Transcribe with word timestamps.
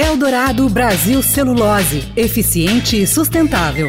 Eldorado 0.00 0.68
Brasil 0.68 1.20
Celulose, 1.24 2.12
eficiente 2.16 3.02
e 3.02 3.04
sustentável. 3.04 3.88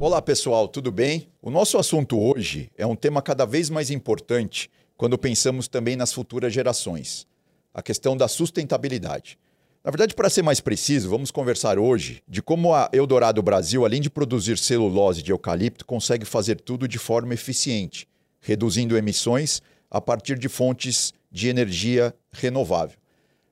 Olá 0.00 0.20
pessoal, 0.20 0.66
tudo 0.66 0.90
bem? 0.90 1.28
O 1.40 1.52
nosso 1.52 1.78
assunto 1.78 2.18
hoje 2.18 2.68
é 2.76 2.84
um 2.84 2.96
tema 2.96 3.22
cada 3.22 3.46
vez 3.46 3.70
mais 3.70 3.92
importante 3.92 4.68
quando 4.96 5.16
pensamos 5.16 5.68
também 5.68 5.94
nas 5.94 6.12
futuras 6.12 6.52
gerações: 6.52 7.28
a 7.72 7.80
questão 7.80 8.16
da 8.16 8.26
sustentabilidade. 8.26 9.38
Na 9.84 9.92
verdade, 9.92 10.16
para 10.16 10.28
ser 10.28 10.42
mais 10.42 10.58
preciso, 10.58 11.08
vamos 11.08 11.30
conversar 11.30 11.78
hoje 11.78 12.20
de 12.26 12.42
como 12.42 12.74
a 12.74 12.90
Eldorado 12.92 13.40
Brasil, 13.40 13.84
além 13.84 14.00
de 14.00 14.10
produzir 14.10 14.58
celulose 14.58 15.22
de 15.22 15.30
eucalipto, 15.30 15.86
consegue 15.86 16.24
fazer 16.24 16.60
tudo 16.60 16.88
de 16.88 16.98
forma 16.98 17.34
eficiente, 17.34 18.08
reduzindo 18.40 18.98
emissões 18.98 19.62
a 19.88 20.00
partir 20.00 20.36
de 20.36 20.48
fontes 20.48 21.14
de 21.30 21.46
energia 21.46 22.12
renovável. 22.32 22.98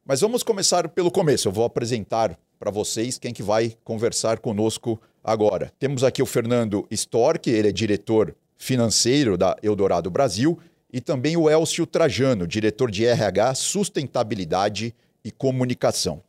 Mas 0.09 0.21
vamos 0.21 0.45
começar 0.45 0.89
pelo 0.89 1.11
começo. 1.11 1.49
Eu 1.49 1.53
vou 1.53 1.65
apresentar 1.65 2.39
para 2.61 2.71
vocês 2.71 3.19
quem 3.19 3.35
que 3.35 3.43
vai 3.43 3.77
conversar 3.83 4.39
conosco 4.39 5.03
agora. 5.23 5.73
Temos 5.81 6.05
aqui 6.05 6.23
o 6.23 6.27
Fernando 6.27 6.87
Stork, 6.93 7.51
ele 7.51 7.71
é 7.71 7.73
diretor 7.73 8.33
financeiro 8.57 9.37
da 9.37 9.57
Eldorado 9.61 10.09
Brasil, 10.09 10.61
e 10.93 11.01
também 11.01 11.37
o 11.37 11.51
Elcio 11.51 11.85
Trajano, 11.85 12.47
diretor 12.47 12.89
de 12.89 13.05
RH, 13.05 13.57
sustentabilidade 13.57 14.95
e 15.25 15.33
comunicação. 15.33 16.23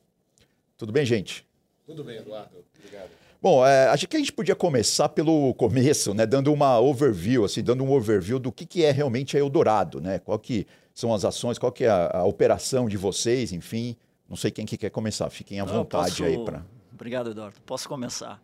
Tudo 0.75 0.91
bem, 0.91 1.05
gente? 1.05 1.45
Tudo 1.85 2.03
bem, 2.03 2.17
Eduardo. 2.17 2.57
Obrigado. 2.79 3.11
Bom, 3.41 3.65
é, 3.65 3.87
acho 3.89 4.07
que 4.07 4.15
a 4.15 4.19
gente 4.19 4.33
podia 4.33 4.55
começar 4.55 5.09
pelo 5.09 5.53
começo, 5.53 6.13
né, 6.13 6.25
dando 6.25 6.51
uma 6.51 6.79
overview, 6.79 7.45
assim, 7.45 7.63
dando 7.63 7.83
um 7.83 7.91
overview 7.91 8.39
do 8.39 8.51
que, 8.51 8.65
que 8.65 8.83
é 8.83 8.91
realmente 8.91 9.37
a 9.37 9.39
Eldorado, 9.39 10.01
né? 10.01 10.19
Qual 10.19 10.39
que 10.39 10.65
são 10.93 11.13
as 11.13 11.23
ações, 11.23 11.59
qual 11.59 11.71
que 11.71 11.83
é 11.83 11.89
a, 11.89 12.17
a 12.17 12.23
operação 12.23 12.89
de 12.89 12.97
vocês, 12.97 13.53
enfim. 13.53 13.95
Não 14.27 14.35
sei 14.35 14.49
quem 14.49 14.65
que 14.65 14.75
quer 14.75 14.89
começar, 14.89 15.29
fiquem 15.29 15.59
à 15.59 15.63
vontade 15.63 16.09
posso... 16.09 16.23
aí 16.23 16.43
para. 16.43 16.65
Obrigado, 16.91 17.29
Eduardo. 17.29 17.61
Posso 17.61 17.87
começar. 17.87 18.41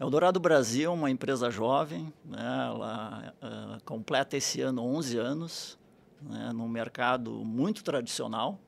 Eldorado 0.00 0.40
Brasil 0.40 0.90
é 0.90 0.94
uma 0.94 1.10
empresa 1.10 1.50
jovem, 1.50 2.10
né? 2.24 2.38
ela 2.40 3.34
uh, 3.42 3.84
completa 3.84 4.34
esse 4.34 4.62
ano 4.62 4.82
11 4.82 5.18
anos, 5.18 5.78
né? 6.22 6.50
num 6.54 6.66
mercado 6.66 7.30
muito 7.44 7.84
tradicional, 7.84 8.58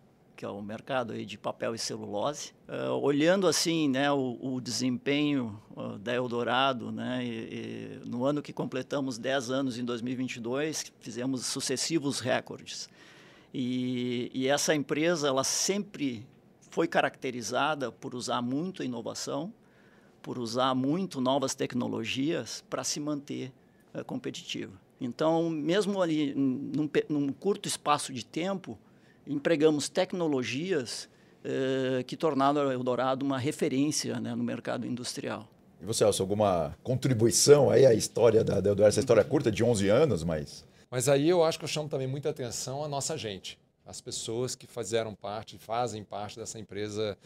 que 0.43 0.47
é 0.47 0.49
o 0.49 0.61
mercado 0.61 1.13
aí 1.13 1.25
de 1.25 1.39
papel 1.39 1.73
e 1.73 1.79
celulose. 1.79 2.53
Uh, 2.69 2.91
olhando 3.01 3.47
assim 3.47 3.89
né, 3.89 4.11
o, 4.11 4.37
o 4.43 4.61
desempenho 4.61 5.57
uh, 5.77 5.97
da 5.99 6.13
Eldorado, 6.13 6.91
né, 6.91 7.25
e, 7.25 8.01
e 8.03 8.09
no 8.09 8.25
ano 8.25 8.43
que 8.43 8.53
completamos 8.53 9.19
10 9.19 9.53
anos, 9.53 9.79
em 9.79 9.85
2022, 9.85 10.93
fizemos 10.99 11.47
sucessivos 11.47 12.19
recordes. 12.19 12.89
E, 13.55 14.33
e 14.35 14.49
essa 14.49 14.75
empresa 14.75 15.29
ela 15.29 15.45
sempre 15.45 16.27
foi 16.71 16.89
caracterizada 16.89 17.93
por 17.93 18.13
usar 18.13 18.43
muito 18.43 18.83
inovação, 18.83 19.55
por 20.21 20.41
usar 20.41 20.75
muito 20.75 21.21
novas 21.21 21.55
tecnologias 21.55 22.65
para 22.69 22.83
se 22.83 22.99
manter 22.99 23.53
uh, 23.95 24.05
competitiva. 24.05 24.73
Então, 25.01 25.49
mesmo 25.49 26.03
ali 26.03 26.35
num, 26.35 26.91
num 27.09 27.33
curto 27.33 27.69
espaço 27.69 28.13
de 28.13 28.27
tempo, 28.27 28.77
empregamos 29.27 29.89
tecnologias 29.89 31.09
eh, 31.45 32.05
que 32.07 32.17
tornaram 32.17 32.69
a 32.69 32.73
Eldorado 32.73 33.25
uma 33.25 33.39
referência 33.39 34.21
né, 34.21 34.35
no 34.35 34.45
mercado 34.45 34.87
industrial. 34.87 35.49
E 35.81 35.85
você, 35.85 36.05
Elcio, 36.05 36.23
alguma 36.23 36.77
contribuição 36.85 37.69
aí 37.69 37.85
à 37.85 37.93
história 37.93 38.45
da, 38.45 38.61
da 38.61 38.71
Eldorado? 38.71 38.89
Essa 38.89 39.01
história 39.01 39.23
é 39.23 39.25
curta, 39.25 39.51
de 39.51 39.65
11 39.65 39.89
anos, 39.89 40.23
mas... 40.23 40.65
Mas 40.89 41.09
aí 41.09 41.29
eu 41.29 41.43
acho 41.43 41.59
que 41.59 41.65
eu 41.65 41.69
chamo 41.69 41.89
também 41.89 42.07
muita 42.07 42.31
atenção 42.31 42.85
a 42.85 42.89
nossa 42.89 43.17
gente, 43.17 43.59
as 43.85 44.01
pessoas 44.01 44.55
que 44.55 44.67
fizeram 44.67 45.15
parte, 45.15 45.59
fazem 45.59 46.05
parte 46.05 46.39
dessa 46.39 46.59
empresa 46.59 47.19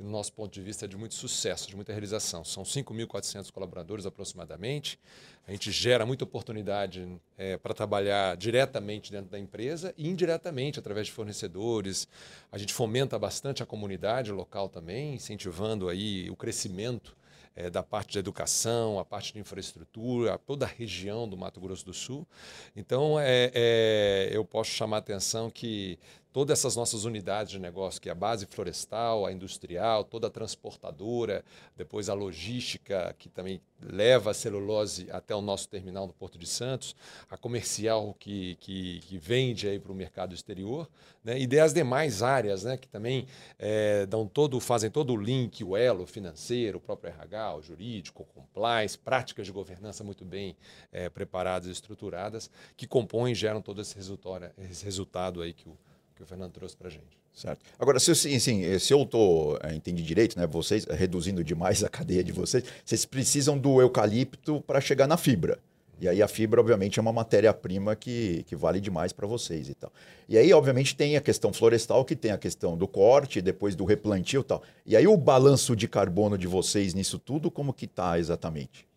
que, 0.00 0.02
no 0.02 0.10
nosso 0.10 0.32
ponto 0.32 0.50
de 0.50 0.62
vista, 0.62 0.86
é 0.86 0.88
de 0.88 0.96
muito 0.96 1.14
sucesso, 1.14 1.68
de 1.68 1.76
muita 1.76 1.92
realização. 1.92 2.42
São 2.42 2.62
5.400 2.62 3.52
colaboradores 3.52 4.06
aproximadamente. 4.06 4.98
A 5.46 5.52
gente 5.52 5.70
gera 5.70 6.06
muita 6.06 6.24
oportunidade 6.24 7.06
é, 7.36 7.58
para 7.58 7.74
trabalhar 7.74 8.36
diretamente 8.36 9.12
dentro 9.12 9.30
da 9.30 9.38
empresa 9.38 9.92
e 9.98 10.08
indiretamente 10.08 10.78
através 10.78 11.06
de 11.06 11.12
fornecedores. 11.12 12.08
A 12.50 12.56
gente 12.56 12.72
fomenta 12.72 13.18
bastante 13.18 13.62
a 13.62 13.66
comunidade 13.66 14.32
local 14.32 14.68
também, 14.70 15.14
incentivando 15.14 15.88
aí 15.88 16.30
o 16.30 16.36
crescimento 16.36 17.14
é, 17.54 17.68
da 17.68 17.82
parte 17.82 18.12
de 18.12 18.18
educação, 18.18 18.98
a 18.98 19.04
parte 19.04 19.34
de 19.34 19.38
infraestrutura, 19.38 20.38
toda 20.38 20.64
a 20.64 20.68
região 20.68 21.28
do 21.28 21.36
Mato 21.36 21.60
Grosso 21.60 21.84
do 21.84 21.92
Sul. 21.92 22.26
Então, 22.74 23.20
é, 23.20 23.50
é, 23.52 24.30
eu 24.32 24.44
posso 24.44 24.70
chamar 24.70 24.96
a 24.96 25.00
atenção 25.00 25.50
que 25.50 25.98
todas 26.32 26.58
essas 26.58 26.76
nossas 26.76 27.04
unidades 27.04 27.52
de 27.52 27.58
negócio, 27.58 28.00
que 28.00 28.08
é 28.08 28.12
a 28.12 28.14
base 28.14 28.46
florestal, 28.46 29.26
a 29.26 29.32
industrial, 29.32 30.04
toda 30.04 30.28
a 30.28 30.30
transportadora, 30.30 31.44
depois 31.76 32.08
a 32.08 32.14
logística, 32.14 33.14
que 33.18 33.28
também 33.28 33.60
leva 33.82 34.30
a 34.30 34.34
celulose 34.34 35.08
até 35.10 35.34
o 35.34 35.40
nosso 35.40 35.68
terminal 35.68 36.06
no 36.06 36.12
Porto 36.12 36.38
de 36.38 36.46
Santos, 36.46 36.94
a 37.30 37.36
comercial 37.36 38.14
que, 38.18 38.56
que, 38.56 39.00
que 39.00 39.18
vende 39.18 39.66
aí 39.66 39.78
para 39.78 39.90
o 39.90 39.94
mercado 39.94 40.34
exterior, 40.34 40.88
né? 41.24 41.38
e 41.38 41.46
das 41.46 41.72
demais 41.72 42.22
áreas 42.22 42.64
né? 42.64 42.76
que 42.76 42.88
também 42.88 43.26
é, 43.58 44.06
dão 44.06 44.26
todo, 44.26 44.60
fazem 44.60 44.90
todo 44.90 45.12
o 45.12 45.16
link, 45.16 45.64
o 45.64 45.76
elo 45.76 46.06
financeiro, 46.06 46.78
o 46.78 46.80
próprio 46.80 47.10
RH, 47.10 47.56
o 47.56 47.62
jurídico, 47.62 48.22
o 48.22 48.26
compliance, 48.26 48.98
práticas 48.98 49.46
de 49.46 49.52
governança 49.52 50.04
muito 50.04 50.24
bem 50.24 50.56
é, 50.92 51.08
preparadas 51.08 51.68
e 51.68 51.72
estruturadas, 51.72 52.50
que 52.76 52.86
compõem 52.86 53.32
e 53.32 53.34
geram 53.34 53.62
todo 53.62 53.80
esse 53.80 53.96
resultado, 53.96 54.50
esse 54.58 54.84
resultado 54.84 55.42
aí 55.42 55.52
que 55.52 55.68
o 55.68 55.76
que 56.20 56.24
o 56.24 56.26
Fernando 56.26 56.52
trouxe 56.52 56.76
para 56.76 56.88
a 56.88 56.90
gente. 56.90 57.18
Certo. 57.32 57.64
Agora, 57.78 57.98
se, 57.98 58.10
assim, 58.10 58.78
se 58.78 58.92
eu 58.92 59.06
tô, 59.06 59.58
é, 59.62 59.74
entendi 59.74 60.02
direito, 60.02 60.38
né, 60.38 60.46
vocês, 60.46 60.84
reduzindo 60.84 61.42
demais 61.42 61.82
a 61.82 61.88
cadeia 61.88 62.22
de 62.22 62.30
vocês, 62.30 62.62
vocês 62.84 63.06
precisam 63.06 63.56
do 63.56 63.80
eucalipto 63.80 64.60
para 64.66 64.80
chegar 64.80 65.06
na 65.06 65.16
fibra. 65.16 65.58
E 65.98 66.08
aí 66.08 66.22
a 66.22 66.28
fibra, 66.28 66.60
obviamente, 66.60 66.98
é 66.98 67.02
uma 67.02 67.12
matéria-prima 67.12 67.96
que, 67.96 68.42
que 68.46 68.54
vale 68.54 68.80
demais 68.80 69.12
para 69.12 69.26
vocês 69.26 69.68
e 69.68 69.74
tal. 69.74 69.90
E 70.28 70.36
aí, 70.36 70.52
obviamente, 70.52 70.94
tem 70.94 71.16
a 71.16 71.20
questão 71.20 71.52
florestal, 71.52 72.04
que 72.04 72.16
tem 72.16 72.32
a 72.32 72.38
questão 72.38 72.76
do 72.76 72.86
corte, 72.86 73.40
depois 73.40 73.74
do 73.74 73.84
replantio 73.84 74.40
e 74.42 74.44
tal. 74.44 74.62
E 74.84 74.96
aí 74.96 75.06
o 75.06 75.16
balanço 75.16 75.74
de 75.74 75.88
carbono 75.88 76.36
de 76.36 76.46
vocês 76.46 76.92
nisso 76.92 77.18
tudo, 77.18 77.50
como 77.50 77.72
que 77.72 77.86
está 77.86 78.18
exatamente? 78.18 78.89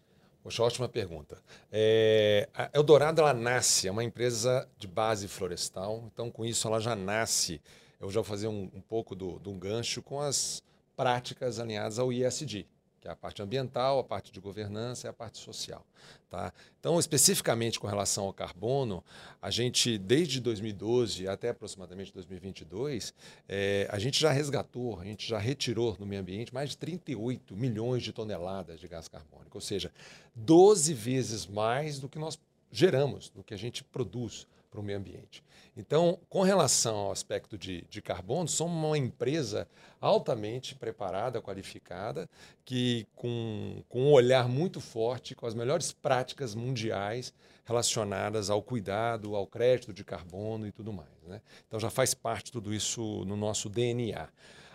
Poxa, 0.44 0.62
ótima 0.62 0.90
pergunta. 0.90 1.42
É, 1.72 2.50
a 2.54 2.70
Eldorado 2.74 3.22
ela 3.22 3.34
nasce, 3.34 3.88
é 3.88 3.92
uma 3.92 4.04
empresa 4.04 4.68
de 4.78 4.88
base 4.90 5.26
florestal, 5.30 6.04
então 6.14 6.30
com 6.30 6.44
isso 6.44 6.68
ela 6.68 6.82
já 6.82 6.94
nasce. 6.98 7.62
Eu 7.98 8.10
já 8.10 8.16
vou 8.16 8.26
fazer 8.26 8.50
um, 8.50 8.70
um 8.74 8.82
pouco 8.82 9.16
do, 9.16 9.40
do 9.40 9.54
gancho 9.54 10.02
com 10.02 10.20
as 10.20 10.62
práticas 10.98 11.60
alinhadas 11.60 11.98
ao 11.98 12.12
ISD, 12.12 12.68
que 13.04 13.10
é 13.10 13.12
a 13.12 13.16
parte 13.18 13.42
ambiental, 13.42 14.00
a 14.00 14.04
parte 14.04 14.32
de 14.32 14.40
governança 14.40 15.08
e 15.08 15.10
a 15.10 15.14
parte 15.14 15.38
social. 15.38 15.86
Tá? 16.30 16.54
Então, 16.80 16.98
especificamente 16.98 17.78
com 17.78 17.86
relação 17.86 18.24
ao 18.24 18.34
carbono, 18.34 19.04
a 19.42 19.52
gente, 19.52 19.98
desde 19.98 20.40
2012 20.40 21.28
até 21.28 21.50
aproximadamente 21.50 22.14
2022, 22.14 23.14
é, 23.50 23.90
a 23.92 24.00
gente 24.00 24.18
já 24.18 24.32
resgatou, 24.32 25.02
a 25.02 25.04
gente 25.04 25.28
já 25.28 25.38
retirou 25.38 25.98
no 26.00 26.06
meio 26.06 26.22
ambiente 26.22 26.54
mais 26.54 26.70
de 26.70 26.78
38 26.78 27.54
milhões 27.58 28.04
de 28.04 28.14
toneladas 28.14 28.80
de 28.80 28.88
gás 28.88 29.10
carbônico, 29.10 29.58
ou 29.58 29.62
seja, 29.62 29.92
12 30.34 30.94
vezes 30.94 31.46
mais 31.46 32.00
do 32.00 32.08
que 32.08 32.18
nós 32.18 32.40
geramos, 32.72 33.28
do 33.28 33.44
que 33.44 33.54
a 33.54 33.58
gente 33.58 33.84
produz 33.84 34.48
para 34.74 34.82
o 34.82 34.84
meio 34.84 34.98
ambiente. 34.98 35.44
Então, 35.78 36.20
com 36.28 36.42
relação 36.42 36.96
ao 36.96 37.12
aspecto 37.12 37.58
de, 37.58 37.86
de 37.88 38.02
carbono, 38.02 38.48
somos 38.48 38.76
uma 38.76 38.98
empresa 38.98 39.68
altamente 40.02 40.74
preparada, 40.74 41.40
qualificada, 41.40 42.28
que 42.66 43.06
com, 43.16 43.84
com 43.88 44.02
um 44.02 44.12
olhar 44.12 44.50
muito 44.50 44.82
forte, 44.82 45.36
com 45.36 45.46
as 45.46 45.54
melhores 45.54 45.92
práticas 45.92 46.56
mundiais 46.56 47.32
relacionadas 47.64 48.50
ao 48.50 48.64
cuidado, 48.64 49.36
ao 49.36 49.46
crédito 49.46 49.94
de 49.94 50.04
carbono 50.04 50.66
e 50.66 50.72
tudo 50.72 50.92
mais. 50.92 51.24
Né? 51.28 51.40
Então, 51.68 51.80
já 51.80 51.92
faz 51.92 52.16
parte 52.16 52.52
tudo 52.52 52.74
isso 52.74 53.24
no 53.26 53.38
nosso 53.38 53.70
DNA. 53.70 54.28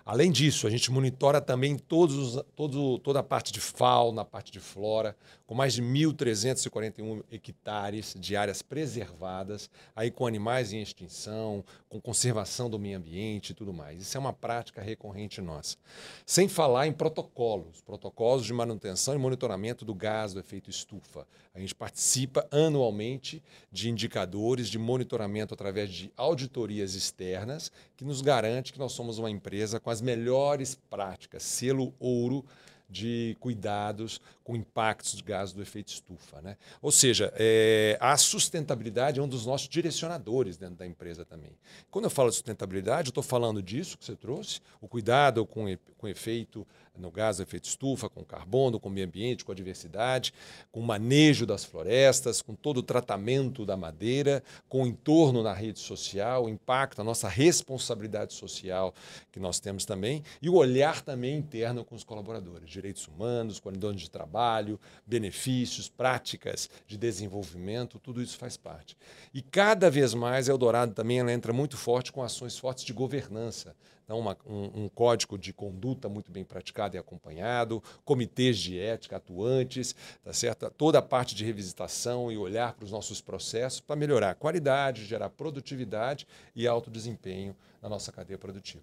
Além 0.08 0.32
disso, 0.32 0.66
a 0.66 0.70
gente 0.70 0.90
monitora 0.90 1.38
também 1.38 1.76
todos, 1.76 2.42
todo, 2.56 2.98
toda 3.00 3.20
a 3.20 3.22
parte 3.22 3.52
de 3.52 3.60
fauna, 3.60 4.22
a 4.22 4.24
parte 4.24 4.50
de 4.50 4.58
flora, 4.58 5.14
com 5.46 5.54
mais 5.54 5.74
de 5.74 5.82
1.341 5.82 7.22
hectares 7.30 8.16
de 8.18 8.34
áreas 8.34 8.62
preservadas, 8.62 9.68
aí 9.94 10.10
com 10.10 10.26
animais 10.26 10.72
em 10.72 10.80
extinção, 10.80 11.62
com 11.90 12.00
conservação 12.00 12.70
do 12.70 12.78
meio 12.78 12.96
ambiente 12.96 13.50
e 13.50 13.54
tudo 13.54 13.70
mais. 13.70 14.00
Isso 14.00 14.16
é 14.16 14.20
uma 14.20 14.32
prática 14.32 14.80
recorrente 14.80 15.42
nossa. 15.42 15.76
Sem 16.24 16.48
falar 16.48 16.86
em 16.86 16.92
protocolos, 16.92 17.82
protocolos 17.82 18.46
de 18.46 18.54
manutenção 18.54 19.14
e 19.14 19.18
monitoramento 19.18 19.84
do 19.84 19.94
gás 19.94 20.32
do 20.32 20.40
efeito 20.40 20.70
estufa. 20.70 21.26
A 21.54 21.60
gente 21.60 21.74
participa 21.74 22.46
anualmente 22.50 23.42
de 23.70 23.90
indicadores 23.90 24.68
de 24.68 24.78
monitoramento 24.78 25.52
através 25.52 25.90
de 25.90 26.10
auditorias 26.16 26.94
externas, 26.94 27.70
que 27.94 28.04
nos 28.04 28.22
garante 28.22 28.72
que 28.72 28.78
nós 28.78 28.92
somos 28.92 29.18
uma 29.18 29.30
empresa 29.30 29.80
com 29.80 29.90
as 29.90 29.97
melhores 30.00 30.74
práticas, 30.74 31.42
selo 31.42 31.94
ouro 31.98 32.44
de 32.88 33.36
cuidados 33.38 34.20
com 34.42 34.56
impactos 34.56 35.16
de 35.16 35.22
gases 35.22 35.54
do 35.54 35.60
efeito 35.60 35.88
estufa. 35.88 36.40
Né? 36.40 36.56
Ou 36.80 36.90
seja, 36.90 37.32
é, 37.36 37.98
a 38.00 38.16
sustentabilidade 38.16 39.20
é 39.20 39.22
um 39.22 39.28
dos 39.28 39.44
nossos 39.44 39.68
direcionadores 39.68 40.56
dentro 40.56 40.76
da 40.76 40.86
empresa 40.86 41.24
também. 41.24 41.52
Quando 41.90 42.06
eu 42.06 42.10
falo 42.10 42.30
de 42.30 42.36
sustentabilidade, 42.36 43.08
eu 43.08 43.10
estou 43.10 43.22
falando 43.22 43.62
disso 43.62 43.98
que 43.98 44.04
você 44.04 44.16
trouxe, 44.16 44.60
o 44.80 44.88
cuidado 44.88 45.44
com, 45.44 45.66
com 45.98 46.08
efeito 46.08 46.66
no 46.98 47.10
gás 47.10 47.36
do 47.36 47.42
efeito 47.42 47.64
estufa, 47.64 48.08
com 48.08 48.24
carbono, 48.24 48.80
com 48.80 48.88
o 48.88 48.92
meio 48.92 49.06
ambiente, 49.06 49.44
com 49.44 49.52
a 49.52 49.54
diversidade, 49.54 50.32
com 50.70 50.80
o 50.80 50.82
manejo 50.82 51.46
das 51.46 51.64
florestas, 51.64 52.42
com 52.42 52.54
todo 52.54 52.78
o 52.78 52.82
tratamento 52.82 53.64
da 53.64 53.76
madeira, 53.76 54.42
com 54.68 54.82
o 54.82 54.86
entorno 54.86 55.42
na 55.42 55.52
rede 55.52 55.78
social, 55.78 56.44
o 56.44 56.48
impacto, 56.48 57.00
a 57.00 57.04
nossa 57.04 57.28
responsabilidade 57.28 58.34
social 58.34 58.92
que 59.30 59.38
nós 59.38 59.60
temos 59.60 59.84
também, 59.84 60.22
e 60.42 60.48
o 60.48 60.54
olhar 60.54 61.00
também 61.02 61.36
interno 61.36 61.84
com 61.84 61.94
os 61.94 62.04
colaboradores, 62.04 62.68
direitos 62.78 63.06
humanos, 63.08 63.60
condições 63.60 64.00
de 64.00 64.10
trabalho, 64.10 64.80
benefícios, 65.06 65.88
práticas 65.88 66.70
de 66.86 66.96
desenvolvimento, 66.96 67.98
tudo 67.98 68.22
isso 68.22 68.38
faz 68.38 68.56
parte. 68.56 68.96
E 69.34 69.42
cada 69.42 69.90
vez 69.90 70.14
mais 70.14 70.48
Eldorado 70.48 70.94
também 70.94 71.18
ela 71.18 71.32
entra 71.32 71.52
muito 71.52 71.76
forte 71.76 72.12
com 72.12 72.22
ações 72.22 72.58
fortes 72.58 72.84
de 72.84 72.92
governança, 72.92 73.74
então, 74.08 74.18
uma, 74.20 74.38
um, 74.46 74.84
um, 74.84 74.88
código 74.88 75.36
de 75.36 75.52
conduta 75.52 76.08
muito 76.08 76.32
bem 76.32 76.42
praticado 76.42 76.96
e 76.96 76.98
acompanhado, 76.98 77.82
comitês 78.06 78.56
de 78.56 78.78
ética 78.78 79.18
atuantes, 79.18 79.94
tá 80.24 80.32
certo? 80.32 80.70
toda 80.70 80.98
a 80.98 81.02
parte 81.02 81.34
de 81.34 81.44
revisitação 81.44 82.32
e 82.32 82.38
olhar 82.38 82.72
para 82.72 82.86
os 82.86 82.90
nossos 82.90 83.20
processos 83.20 83.80
para 83.80 83.96
melhorar 83.96 84.30
a 84.30 84.34
qualidade, 84.34 85.04
gerar 85.04 85.28
produtividade 85.28 86.26
e 86.56 86.66
alto 86.66 86.90
desempenho 86.90 87.54
na 87.82 87.88
nossa 87.90 88.10
cadeia 88.10 88.38
produtiva. 88.38 88.82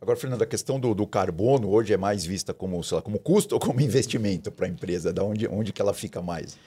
Agora, 0.00 0.16
Fernando, 0.18 0.42
a 0.42 0.46
questão 0.46 0.78
do, 0.78 0.94
do, 0.94 1.06
carbono 1.06 1.70
hoje 1.70 1.92
é 1.92 1.96
mais 1.96 2.24
vista 2.24 2.52
como, 2.52 2.80
lá, 2.92 3.00
como 3.00 3.18
custo 3.18 3.54
ou 3.54 3.60
como 3.60 3.80
investimento 3.82 4.52
para 4.52 4.66
a 4.66 4.68
empresa? 4.68 5.12
Da 5.12 5.24
onde, 5.24 5.48
onde 5.48 5.72
que 5.72 5.80
ela 5.80 5.94
fica 5.94 6.20
mais? 6.20 6.58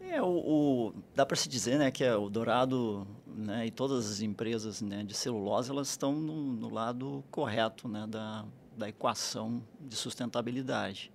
É, 0.00 0.22
o, 0.22 0.26
o 0.26 0.94
dá 1.14 1.26
para 1.26 1.36
se 1.36 1.48
dizer 1.48 1.78
né, 1.78 1.90
que 1.90 2.04
é 2.04 2.14
o 2.14 2.28
Dourado 2.28 3.04
né, 3.26 3.66
e 3.66 3.70
todas 3.70 4.08
as 4.08 4.20
empresas 4.20 4.80
né, 4.80 5.02
de 5.02 5.12
celulose 5.12 5.70
elas 5.70 5.88
estão 5.88 6.12
no, 6.12 6.52
no 6.52 6.72
lado 6.72 7.24
correto 7.32 7.88
né, 7.88 8.06
da, 8.08 8.44
da 8.76 8.88
equação 8.88 9.62
de 9.80 9.96
sustentabilidade. 9.96 11.10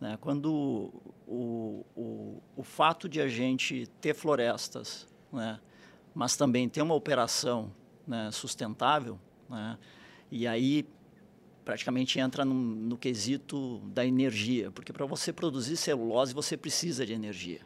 Né? 0.00 0.16
Quando 0.22 0.90
o, 1.26 1.84
o, 1.94 2.42
o 2.56 2.62
fato 2.62 3.08
de 3.08 3.20
a 3.20 3.28
gente 3.28 3.86
ter 4.00 4.14
florestas, 4.14 5.06
né, 5.30 5.60
mas 6.14 6.34
também 6.34 6.66
ter 6.66 6.80
uma 6.80 6.94
operação 6.94 7.70
né, 8.06 8.30
sustentável, 8.32 9.18
né, 9.50 9.76
e 10.30 10.46
aí 10.46 10.86
praticamente 11.64 12.18
entra 12.18 12.44
no, 12.44 12.54
no 12.54 12.96
quesito 12.96 13.78
da 13.86 14.04
energia, 14.04 14.70
porque 14.70 14.92
para 14.92 15.06
você 15.06 15.32
produzir 15.32 15.76
celulose 15.76 16.34
você 16.34 16.56
precisa 16.56 17.06
de 17.06 17.12
energia. 17.12 17.60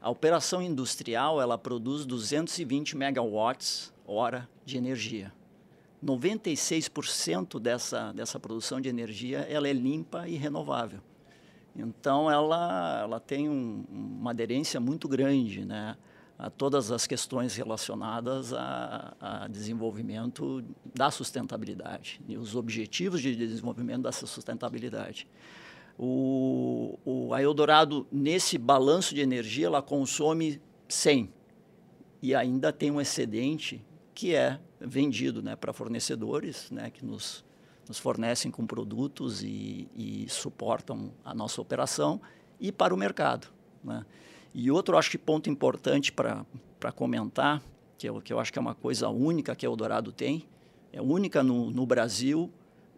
A 0.00 0.10
operação 0.10 0.62
industrial 0.62 1.40
ela 1.40 1.58
produz 1.58 2.06
220 2.06 2.96
megawatts 2.96 3.92
hora 4.06 4.48
de 4.64 4.76
energia. 4.76 5.32
96% 6.04 7.58
dessa, 7.58 8.12
dessa 8.12 8.38
produção 8.38 8.80
de 8.80 8.88
energia 8.88 9.40
ela 9.40 9.68
é 9.68 9.72
limpa 9.72 10.28
e 10.28 10.36
renovável. 10.36 11.00
Então 11.74 12.30
ela, 12.30 13.00
ela 13.02 13.20
tem 13.20 13.48
um, 13.48 13.84
uma 13.90 14.30
aderência 14.30 14.80
muito 14.80 15.08
grande 15.08 15.64
né, 15.64 15.96
a 16.38 16.50
todas 16.50 16.90
as 16.92 17.06
questões 17.06 17.56
relacionadas 17.56 18.52
a, 18.52 19.16
a 19.20 19.48
desenvolvimento 19.48 20.62
da 20.94 21.10
sustentabilidade 21.10 22.20
e 22.28 22.36
os 22.36 22.54
objetivos 22.54 23.22
de 23.22 23.34
desenvolvimento 23.34 24.02
dessa 24.02 24.26
sustentabilidade. 24.26 25.26
O, 25.98 26.98
o, 27.04 27.32
a 27.32 27.42
Eldorado, 27.42 28.06
nesse 28.12 28.58
balanço 28.58 29.14
de 29.14 29.22
energia, 29.22 29.66
ela 29.66 29.80
consome 29.80 30.60
100 30.88 31.32
e 32.20 32.34
ainda 32.34 32.70
tem 32.70 32.90
um 32.90 33.00
excedente 33.00 33.82
que 34.14 34.34
é 34.34 34.60
vendido 34.78 35.42
né, 35.42 35.56
para 35.56 35.72
fornecedores 35.72 36.70
né, 36.70 36.90
que 36.90 37.04
nos, 37.04 37.44
nos 37.88 37.98
fornecem 37.98 38.50
com 38.50 38.66
produtos 38.66 39.42
e, 39.42 39.88
e 39.94 40.26
suportam 40.28 41.12
a 41.24 41.34
nossa 41.34 41.62
operação 41.62 42.20
e 42.60 42.70
para 42.70 42.94
o 42.94 42.96
mercado. 42.96 43.48
Né. 43.82 44.04
E 44.54 44.70
outro, 44.70 44.96
acho 44.96 45.10
que 45.10 45.18
ponto 45.18 45.50
importante 45.50 46.12
para 46.12 46.92
comentar, 46.94 47.62
que 47.98 48.08
eu, 48.08 48.20
que 48.20 48.32
eu 48.32 48.40
acho 48.40 48.52
que 48.52 48.58
é 48.58 48.62
uma 48.62 48.74
coisa 48.74 49.08
única 49.08 49.54
que 49.54 49.66
a 49.66 49.68
Eldorado 49.68 50.12
tem, 50.12 50.46
é 50.92 51.00
única 51.00 51.42
no, 51.42 51.70
no 51.70 51.86
Brasil, 51.86 52.50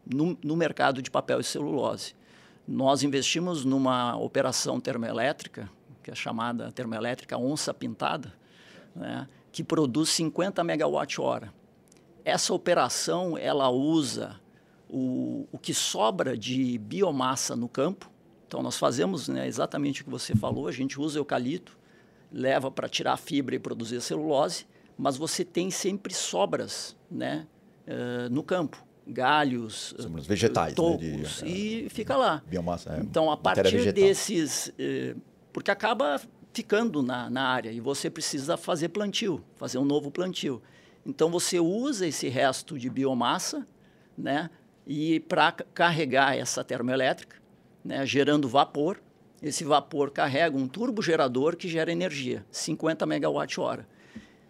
no, 0.07 0.39
no 0.43 0.57
mercado 0.57 1.03
de 1.03 1.11
papel 1.11 1.41
e 1.41 1.45
celulose 1.45 2.15
nós 2.69 3.03
investimos 3.03 3.65
numa 3.65 4.15
operação 4.17 4.79
termoelétrica, 4.79 5.71
que 6.03 6.11
é 6.11 6.15
chamada 6.15 6.71
termoelétrica 6.71 7.39
onça 7.39 7.73
pintada, 7.73 8.35
né, 8.95 9.27
que 9.51 9.65
produz 9.65 10.11
50 10.11 10.63
megawatt-hora. 10.63 11.53
Essa 12.23 12.53
operação 12.53 13.39
ela 13.39 13.71
usa 13.71 14.39
o, 14.87 15.49
o 15.51 15.59
que 15.59 15.73
sobra 15.73 16.37
de 16.37 16.77
biomassa 16.77 17.57
no 17.57 17.71
campo. 17.71 18.11
Então, 18.49 18.63
nós 18.63 18.79
fazemos 18.79 19.29
né, 19.29 19.47
exatamente 19.47 20.01
o 20.01 20.05
que 20.07 20.11
você 20.11 20.35
falou, 20.35 20.67
a 20.67 20.73
gente 20.73 20.99
usa 20.99 21.19
eucalipto, 21.19 21.79
leva 22.33 22.71
para 22.71 22.89
tirar 22.89 23.13
a 23.13 23.17
fibra 23.19 23.55
e 23.55 23.59
produzir 23.59 24.01
celulose, 24.01 24.67
mas 24.97 25.19
você 25.19 25.45
tem 25.45 25.71
sempre 25.71 26.15
sobras 26.15 26.97
né, 27.11 27.47
uh, 27.87 28.31
no 28.31 28.43
campo 28.43 28.83
galhos, 29.11 29.95
Somos 29.99 30.27
vegetais, 30.27 30.75
tocos, 30.75 31.03
né, 31.03 31.23
de, 31.23 31.47
e 31.47 31.87
é, 31.87 31.89
fica 31.89 32.15
lá. 32.15 32.43
Biomassa. 32.47 32.95
É, 32.95 33.01
então, 33.01 33.31
a 33.31 33.37
partir 33.39 33.91
desses, 33.91 34.71
eh, 34.79 35.17
porque 35.51 35.71
acaba 35.71 36.21
ficando 36.53 37.03
na, 37.03 37.31
na 37.31 37.49
área 37.49 37.71
e 37.71 37.81
você 37.81 38.11
precisa 38.11 38.59
fazer 38.59 38.91
plantio, 38.91 39.43
fazer 39.57 39.79
um 39.79 39.85
novo 39.85 40.11
plantio. 40.11 40.61
Então, 41.07 41.31
você 41.31 41.59
usa 41.59 42.07
esse 42.07 42.29
resto 42.29 42.79
de 42.79 42.91
biomassa, 42.91 43.67
né, 44.17 44.51
e 44.87 45.21
para 45.21 45.53
carregar 45.53 46.37
essa 46.37 46.63
termoelétrica, 46.63 47.38
né, 47.89 48.05
gerando 48.05 48.47
vapor. 48.47 49.01
Esse 49.43 49.65
vapor 49.65 50.11
carrega 50.11 50.55
um 50.55 50.69
turbogerador 50.69 51.57
que 51.57 51.67
gera 51.69 51.91
energia, 51.91 52.45
50 52.51 53.07
megawatt-hora. 53.07 53.89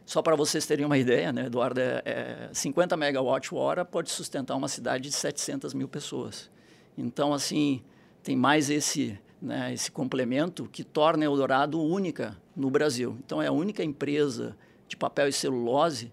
Só 0.04 0.20
para 0.22 0.34
vocês 0.34 0.66
terem 0.66 0.84
uma 0.84 0.98
ideia, 0.98 1.32
né, 1.32 1.46
Eduardo, 1.46 1.80
é, 1.80 2.02
é 2.04 2.50
50 2.52 2.96
megawatt-hora 2.96 3.84
pode 3.84 4.10
sustentar 4.10 4.56
uma 4.56 4.66
cidade 4.66 5.04
de 5.04 5.14
700 5.14 5.72
mil 5.72 5.86
pessoas. 5.86 6.50
Então, 6.96 7.32
assim, 7.32 7.84
tem 8.24 8.34
mais 8.34 8.70
esse, 8.70 9.16
né, 9.40 9.72
esse 9.72 9.92
complemento 9.92 10.68
que 10.72 10.82
torna 10.82 11.24
a 11.24 11.26
Eldorado 11.26 11.80
única 11.80 12.36
no 12.56 12.70
Brasil. 12.70 13.16
Então, 13.24 13.40
é 13.40 13.46
a 13.46 13.52
única 13.52 13.84
empresa 13.84 14.56
de 14.88 14.96
papel 14.96 15.28
e 15.28 15.32
celulose 15.32 16.10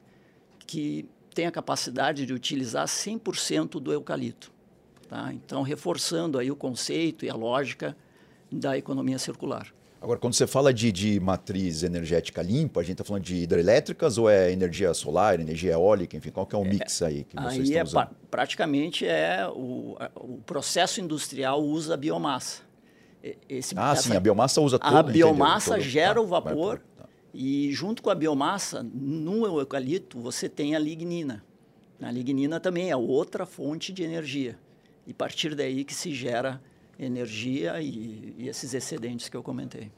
que 0.67 1.09
tem 1.33 1.47
a 1.47 1.51
capacidade 1.51 2.25
de 2.25 2.33
utilizar 2.33 2.85
100% 2.85 3.79
do 3.79 3.91
eucalipto. 3.91 4.54
Tá? 5.07 5.31
Então, 5.33 5.61
reforçando 5.61 6.39
aí 6.39 6.49
o 6.49 6.55
conceito 6.55 7.25
e 7.25 7.29
a 7.29 7.35
lógica 7.35 7.95
da 8.51 8.77
economia 8.77 9.19
circular. 9.19 9.71
Agora, 10.01 10.19
quando 10.19 10.33
você 10.33 10.45
fala 10.45 10.71
de, 10.71 10.91
de 10.91 11.19
matriz 11.19 11.81
energética 11.81 12.41
limpa, 12.41 12.79
a 12.79 12.83
gente 12.83 12.93
está 12.93 13.03
falando 13.03 13.23
de 13.23 13.37
hidrelétricas 13.37 14.19
ou 14.19 14.29
é 14.29 14.51
energia 14.51 14.93
solar, 14.93 15.39
energia 15.39 15.73
eólica, 15.73 16.15
enfim, 16.15 16.29
qual 16.29 16.45
que 16.45 16.55
é 16.55 16.59
o 16.59 16.63
é, 16.63 16.69
mix 16.69 17.01
aí 17.01 17.23
que 17.23 17.35
vocês 17.35 17.53
aí 17.53 17.61
estão 17.63 17.79
é 17.79 17.83
usando? 17.83 18.09
praticamente 18.29 19.07
é 19.07 19.47
o, 19.47 19.97
o 20.15 20.37
processo 20.45 21.01
industrial 21.01 21.63
usa 21.63 21.97
biomassa. 21.97 22.61
Esse, 23.49 23.73
ah, 23.75 23.93
essa, 23.93 24.03
sim, 24.03 24.15
a 24.15 24.19
biomassa 24.19 24.61
usa 24.61 24.77
tudo. 24.77 24.95
A 24.95 25.01
biomassa 25.01 25.71
todo, 25.71 25.81
gera 25.81 26.13
tá, 26.13 26.21
o 26.21 26.27
vapor 26.27 26.79
tá. 26.95 27.05
e 27.33 27.71
junto 27.71 28.03
com 28.03 28.11
a 28.11 28.15
biomassa, 28.15 28.83
no 28.83 29.59
eucalipto, 29.59 30.19
você 30.19 30.47
tem 30.47 30.75
a 30.75 30.79
lignina. 30.79 31.43
A 31.99 32.11
lignina 32.11 32.59
também 32.59 32.91
é 32.91 32.95
outra 32.95 33.43
fonte 33.47 33.91
de 33.91 34.03
energia. 34.03 34.59
E 35.05 35.11
a 35.11 35.13
partir 35.13 35.55
daí 35.55 35.83
que 35.83 35.93
se 35.93 36.13
gera 36.13 36.61
energia 36.97 37.81
e, 37.81 38.33
e 38.37 38.47
esses 38.47 38.73
excedentes 38.73 39.29
que 39.29 39.37
eu 39.37 39.43
comentei. 39.43 39.91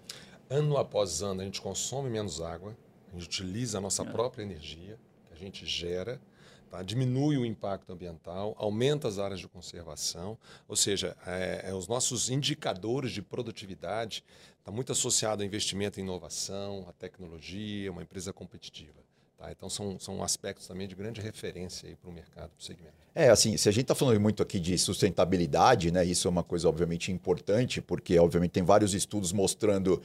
Ano 0.50 0.78
após 0.78 1.22
ano, 1.22 1.42
a 1.42 1.44
gente 1.44 1.62
consome 1.62 2.10
menos 2.10 2.42
água, 2.42 2.76
a 3.10 3.14
gente 3.14 3.26
utiliza 3.26 3.78
a 3.78 3.82
nossa 3.82 4.04
é. 4.04 4.06
própria 4.06 4.44
energia, 4.44 4.98
que 5.28 5.34
a 5.34 5.38
gente 5.38 5.66
gera, 5.66 6.22
tá? 6.70 6.82
diminui 6.82 7.38
o 7.38 7.46
impacto 7.46 7.92
ambiental, 7.92 8.56
aumenta 8.58 9.08
as 9.08 9.20
áreas 9.20 9.40
de 9.40 9.48
conservação, 9.48 10.38
ou 10.68 10.76
seja, 10.76 11.16
é, 11.26 11.66
é, 11.70 11.74
os 11.74 11.88
nossos 11.88 12.30
indicadores 12.30 13.12
de 13.12 13.22
produtividade 13.22 14.24
está 14.60 14.72
muito 14.72 14.92
associado 14.92 15.42
ao 15.42 15.48
investimento 15.48 16.00
em 16.00 16.04
inovação, 16.04 16.86
a 16.88 16.94
tecnologia, 16.94 17.92
uma 17.92 18.02
empresa 18.02 18.34
competitiva. 18.34 19.07
Tá? 19.38 19.52
Então, 19.52 19.70
são, 19.70 20.00
são 20.00 20.24
aspectos 20.24 20.68
também 20.68 20.88
de 20.88 20.96
grande 20.96 21.22
referência 21.22 21.96
para 22.02 22.10
o 22.10 22.14
mercado, 22.14 22.50
para 22.50 22.60
o 22.60 22.64
segmento. 22.64 22.96
É, 23.14 23.30
assim, 23.30 23.56
se 23.58 23.70
a 23.70 23.72
gente 23.72 23.84
está 23.84 23.96
falando 23.96 24.20
muito 24.20 24.42
aqui 24.42 24.60
de 24.60 24.78
sustentabilidade, 24.78 25.92
né, 25.92 26.04
isso 26.04 26.28
é 26.28 26.32
uma 26.32 26.44
coisa 26.44 26.68
obviamente 26.68 27.12
importante, 27.12 27.82
porque 27.82 28.18
obviamente 28.20 28.52
tem 28.52 28.64
vários 28.64 28.94
estudos 28.94 29.32
mostrando 29.32 30.02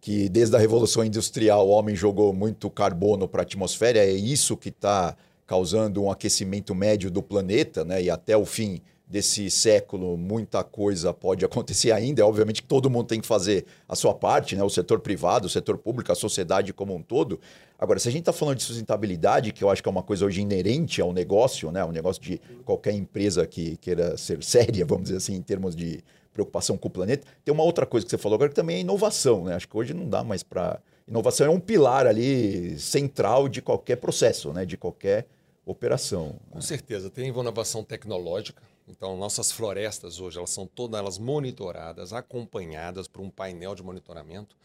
que 0.00 0.28
desde 0.28 0.56
a 0.56 0.58
Revolução 0.58 1.04
Industrial 1.04 1.66
o 1.66 1.70
homem 1.70 1.94
jogou 1.94 2.32
muito 2.32 2.70
carbono 2.70 3.28
para 3.28 3.42
a 3.42 3.44
atmosfera, 3.44 3.98
é 3.98 4.10
isso 4.10 4.56
que 4.56 4.70
está 4.70 5.16
causando 5.46 6.02
um 6.02 6.10
aquecimento 6.10 6.74
médio 6.74 7.10
do 7.10 7.22
planeta, 7.22 7.84
né, 7.84 8.02
e 8.02 8.10
até 8.10 8.36
o 8.36 8.46
fim 8.46 8.80
desse 9.10 9.50
século, 9.50 10.16
muita 10.16 10.62
coisa 10.62 11.12
pode 11.12 11.44
acontecer 11.44 11.90
ainda. 11.90 12.22
É 12.22 12.24
obviamente 12.24 12.62
que 12.62 12.68
todo 12.68 12.88
mundo 12.88 13.08
tem 13.08 13.20
que 13.20 13.26
fazer 13.26 13.66
a 13.88 13.96
sua 13.96 14.14
parte, 14.14 14.54
né? 14.54 14.62
o 14.62 14.70
setor 14.70 15.00
privado, 15.00 15.46
o 15.46 15.50
setor 15.50 15.76
público, 15.76 16.12
a 16.12 16.14
sociedade 16.14 16.72
como 16.72 16.94
um 16.94 17.02
todo. 17.02 17.40
Agora, 17.76 17.98
se 17.98 18.08
a 18.08 18.12
gente 18.12 18.20
está 18.20 18.32
falando 18.32 18.58
de 18.58 18.62
sustentabilidade, 18.62 19.52
que 19.52 19.64
eu 19.64 19.68
acho 19.68 19.82
que 19.82 19.88
é 19.88 19.90
uma 19.90 20.02
coisa 20.02 20.24
hoje 20.24 20.40
inerente 20.40 21.00
ao 21.00 21.12
negócio, 21.12 21.72
né? 21.72 21.84
o 21.84 21.90
negócio 21.90 22.22
de 22.22 22.40
qualquer 22.64 22.92
empresa 22.92 23.44
que 23.48 23.76
queira 23.78 24.16
ser 24.16 24.40
séria, 24.44 24.86
vamos 24.86 25.04
dizer 25.04 25.16
assim, 25.16 25.34
em 25.34 25.42
termos 25.42 25.74
de 25.74 26.04
preocupação 26.32 26.78
com 26.78 26.86
o 26.86 26.90
planeta, 26.90 27.26
tem 27.44 27.52
uma 27.52 27.64
outra 27.64 27.84
coisa 27.84 28.06
que 28.06 28.10
você 28.10 28.18
falou 28.18 28.36
agora 28.36 28.50
que 28.50 28.54
também 28.54 28.76
é 28.76 28.80
inovação. 28.80 29.44
Né? 29.44 29.56
Acho 29.56 29.66
que 29.66 29.76
hoje 29.76 29.92
não 29.92 30.08
dá 30.08 30.22
mais 30.22 30.44
para. 30.44 30.80
Inovação 31.08 31.48
é 31.48 31.50
um 31.50 31.58
pilar 31.58 32.06
ali 32.06 32.78
central 32.78 33.48
de 33.48 33.60
qualquer 33.60 33.96
processo, 33.96 34.52
né? 34.52 34.64
de 34.64 34.76
qualquer 34.76 35.26
operação. 35.66 36.36
Com 36.50 36.60
certeza, 36.60 37.10
tem 37.10 37.28
inovação 37.28 37.82
tecnológica, 37.82 38.62
então, 38.90 39.16
nossas 39.16 39.52
florestas 39.52 40.18
hoje, 40.20 40.38
elas 40.38 40.50
são 40.50 40.66
todas 40.66 40.98
elas 40.98 41.18
monitoradas, 41.18 42.12
acompanhadas 42.12 43.06
por 43.06 43.22
um 43.22 43.30
painel 43.30 43.74
de 43.74 43.82
monitoramento 43.82 44.56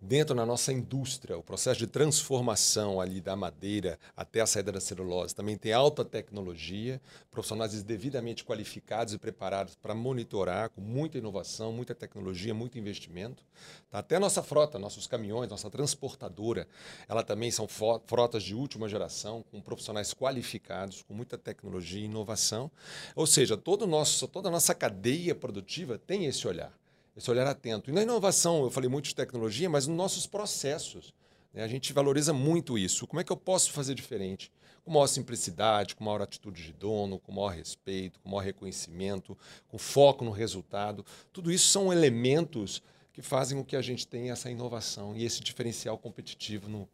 dentro 0.00 0.34
da 0.34 0.46
nossa 0.46 0.72
indústria, 0.72 1.36
o 1.36 1.42
processo 1.42 1.78
de 1.78 1.86
transformação 1.86 3.00
ali 3.00 3.20
da 3.20 3.36
madeira 3.36 3.98
até 4.16 4.40
a 4.40 4.46
saída 4.46 4.72
da 4.72 4.80
celulose 4.80 5.34
também 5.34 5.58
tem 5.58 5.72
alta 5.72 6.04
tecnologia, 6.04 7.00
profissionais 7.30 7.82
devidamente 7.82 8.42
qualificados 8.42 9.12
e 9.12 9.18
preparados 9.18 9.76
para 9.76 9.94
monitorar 9.94 10.70
com 10.70 10.80
muita 10.80 11.18
inovação, 11.18 11.72
muita 11.72 11.94
tecnologia, 11.94 12.54
muito 12.54 12.78
investimento. 12.78 13.44
Tá? 13.90 13.98
Até 13.98 14.16
a 14.16 14.20
nossa 14.20 14.42
frota, 14.42 14.78
nossos 14.78 15.06
caminhões, 15.06 15.50
nossa 15.50 15.68
transportadora, 15.68 16.66
ela 17.06 17.22
também 17.22 17.50
são 17.50 17.68
frotas 17.68 18.42
de 18.42 18.54
última 18.54 18.88
geração, 18.88 19.44
com 19.50 19.60
profissionais 19.60 20.14
qualificados, 20.14 21.02
com 21.02 21.12
muita 21.12 21.36
tecnologia 21.36 22.00
e 22.00 22.04
inovação. 22.04 22.70
Ou 23.14 23.26
seja, 23.26 23.56
todo 23.56 23.86
nosso, 23.86 24.26
toda 24.26 24.48
a 24.48 24.52
nossa 24.52 24.74
cadeia 24.74 25.34
produtiva 25.34 25.98
tem 25.98 26.24
esse 26.24 26.48
olhar 26.48 26.79
esse 27.16 27.30
olhar 27.30 27.46
atento. 27.46 27.90
E 27.90 27.92
na 27.92 28.02
inovação, 28.02 28.64
eu 28.64 28.70
falei 28.70 28.88
muito 28.88 29.06
de 29.06 29.14
tecnologia, 29.14 29.68
mas 29.68 29.86
nos 29.86 29.96
nossos 29.96 30.26
processos. 30.26 31.14
Né? 31.52 31.62
A 31.62 31.68
gente 31.68 31.92
valoriza 31.92 32.32
muito 32.32 32.78
isso. 32.78 33.06
Como 33.06 33.20
é 33.20 33.24
que 33.24 33.32
eu 33.32 33.36
posso 33.36 33.72
fazer 33.72 33.94
diferente? 33.94 34.52
Com 34.84 34.92
maior 34.92 35.06
simplicidade, 35.06 35.94
com 35.94 36.04
maior 36.04 36.22
atitude 36.22 36.62
de 36.62 36.72
dono, 36.72 37.18
com 37.18 37.32
maior 37.32 37.48
respeito, 37.48 38.18
com 38.20 38.30
maior 38.30 38.42
reconhecimento, 38.42 39.36
com 39.68 39.78
foco 39.78 40.24
no 40.24 40.30
resultado. 40.30 41.04
Tudo 41.32 41.50
isso 41.52 41.68
são 41.68 41.92
elementos 41.92 42.82
que 43.12 43.20
fazem 43.20 43.58
com 43.58 43.64
que 43.64 43.76
a 43.76 43.82
gente 43.82 44.06
tenha 44.06 44.32
essa 44.32 44.50
inovação 44.50 45.14
e 45.14 45.24
esse 45.24 45.40
diferencial 45.40 45.98
competitivo 45.98 46.68
no, 46.68 46.88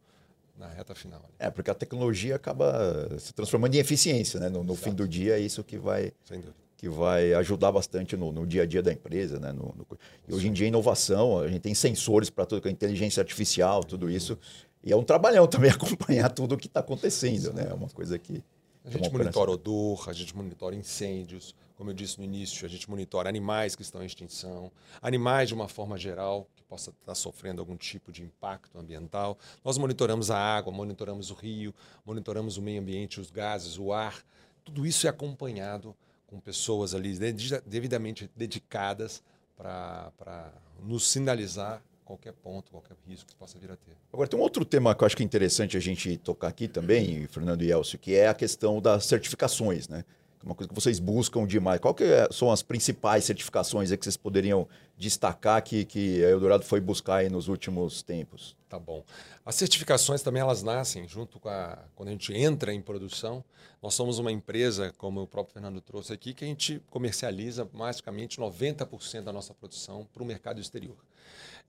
na 0.57 0.67
reta 0.67 0.93
final. 0.93 1.23
É, 1.39 1.49
porque 1.49 1.71
a 1.71 1.75
tecnologia 1.75 2.35
acaba 2.35 3.07
se 3.19 3.33
transformando 3.33 3.75
em 3.75 3.77
eficiência, 3.77 4.39
né? 4.39 4.49
No, 4.49 4.63
no 4.63 4.75
fim 4.75 4.93
do 4.93 5.07
dia 5.07 5.37
é 5.37 5.39
isso 5.39 5.63
que 5.63 5.77
vai, 5.77 6.11
Sem 6.25 6.41
dúvida 6.41 6.66
que 6.77 6.87
vai 6.87 7.33
ajudar 7.33 7.71
bastante 7.71 8.15
no, 8.15 8.31
no, 8.31 8.45
dia 8.45 8.61
a 8.61 8.65
dia 8.65 8.83
da 8.83 8.93
empresa. 8.93 9.39
Né? 9.39 9.51
No, 9.51 9.75
no... 9.75 9.87
Hoje 10.35 10.47
em 10.47 10.53
dia, 10.53 10.67
inovação, 10.67 11.39
a 11.39 11.47
gente 11.47 11.61
tem 11.61 11.73
sensores 11.73 12.29
para 12.29 12.45
tudo, 12.45 12.61
com 12.61 12.67
a 12.67 12.71
inteligência 12.71 13.19
artificial, 13.19 13.83
tudo 13.83 14.09
isso. 14.09 14.37
E 14.83 14.91
é 14.91 14.95
um 14.95 15.03
trabalhão 15.03 15.47
também 15.49 15.71
acompanhar 15.71 16.29
tudo 16.29 16.53
o 16.53 16.57
que 16.57 16.67
está 16.67 16.79
acontecendo. 16.79 17.51
Né? 17.51 17.67
É 17.69 17.73
uma 17.73 17.89
coisa 17.89 18.17
que. 18.19 18.43
A 18.85 18.89
gente 18.89 19.11
monitora 19.11 19.51
odor, 19.51 20.09
a 20.09 20.13
gente 20.13 20.33
monitora 20.33 20.73
incêndios, 20.73 21.53
como 21.75 21.89
eu 21.89 21.93
disse 21.93 22.19
no 22.19 22.23
início, 22.23 22.65
a 22.65 22.69
gente 22.69 22.89
monitora 22.89 23.27
animais 23.27 23.75
que 23.75 23.81
estão 23.81 24.01
em 24.01 24.05
extinção, 24.05 24.71
animais 25.01 25.49
de 25.49 25.53
uma 25.53 25.67
forma 25.67 25.97
geral 25.97 26.47
que 26.55 26.63
possa 26.63 26.91
estar 26.91 27.13
sofrendo 27.13 27.59
algum 27.59 27.75
tipo 27.75 28.13
de 28.13 28.23
impacto 28.23 28.79
ambiental. 28.79 29.37
Nós 29.61 29.77
monitoramos 29.77 30.31
a 30.31 30.37
água, 30.37 30.71
monitoramos 30.71 31.31
o 31.31 31.33
rio, 31.33 31.75
monitoramos 32.05 32.55
o 32.55 32.61
meio 32.61 32.79
ambiente, 32.79 33.19
os 33.19 33.29
gases, 33.29 33.77
o 33.77 33.91
ar. 33.91 34.23
Tudo 34.63 34.85
isso 34.85 35.05
é 35.05 35.09
acompanhado 35.09 35.93
com 36.27 36.39
pessoas 36.39 36.93
ali 36.93 37.17
devidamente 37.65 38.29
dedicadas 38.35 39.23
para 39.55 40.53
nos 40.83 41.07
sinalizar 41.07 41.81
qualquer 42.05 42.33
ponto, 42.33 42.71
qualquer 42.71 42.95
risco 43.07 43.27
que 43.27 43.35
possa 43.35 43.57
vir 43.57 43.71
a 43.71 43.75
ter. 43.75 43.97
Agora, 44.13 44.29
tem 44.29 44.39
um 44.39 44.43
outro 44.43 44.63
tema 44.63 44.93
que 44.95 45.03
eu 45.03 45.05
acho 45.05 45.17
que 45.17 45.23
é 45.23 45.25
interessante 45.25 45.75
a 45.75 45.79
gente 45.79 46.17
tocar 46.17 46.47
aqui 46.47 46.67
também, 46.67 47.27
Fernando 47.27 47.63
e 47.63 47.71
Elcio, 47.71 47.97
que 47.99 48.15
é 48.15 48.27
a 48.27 48.33
questão 48.33 48.81
das 48.81 49.05
certificações, 49.05 49.89
né? 49.89 50.05
Uma 50.43 50.55
coisa 50.55 50.69
que 50.69 50.75
vocês 50.75 50.99
buscam 50.99 51.45
demais. 51.45 51.79
Qual 51.79 51.93
que 51.93 52.03
é, 52.03 52.27
são 52.31 52.51
as 52.51 52.61
principais 52.61 53.25
certificações 53.25 53.91
que 53.91 54.03
vocês 54.03 54.17
poderiam 54.17 54.67
destacar 54.97 55.61
que, 55.61 55.83
que 55.85 56.23
a 56.23 56.29
Eldorado 56.29 56.63
foi 56.63 56.79
buscar 56.79 57.17
aí 57.17 57.29
nos 57.29 57.47
últimos 57.47 58.01
tempos? 58.01 58.55
Tá 58.69 58.77
bom. 58.77 59.03
As 59.45 59.55
certificações 59.55 60.21
também 60.21 60.41
elas 60.41 60.63
nascem 60.63 61.07
junto 61.07 61.39
com 61.39 61.49
a 61.49 61.77
quando 61.95 62.09
a 62.09 62.11
gente 62.11 62.33
entra 62.33 62.73
em 62.73 62.81
produção. 62.81 63.43
Nós 63.81 63.93
somos 63.93 64.19
uma 64.19 64.31
empresa, 64.31 64.93
como 64.97 65.21
o 65.21 65.27
próprio 65.27 65.53
Fernando 65.53 65.79
trouxe 65.81 66.13
aqui, 66.13 66.33
que 66.33 66.43
a 66.43 66.47
gente 66.47 66.81
comercializa 66.89 67.65
basicamente 67.65 68.39
90% 68.39 69.21
da 69.21 69.31
nossa 69.31 69.53
produção 69.53 70.07
para 70.13 70.23
o 70.23 70.25
mercado 70.25 70.59
exterior. 70.59 70.97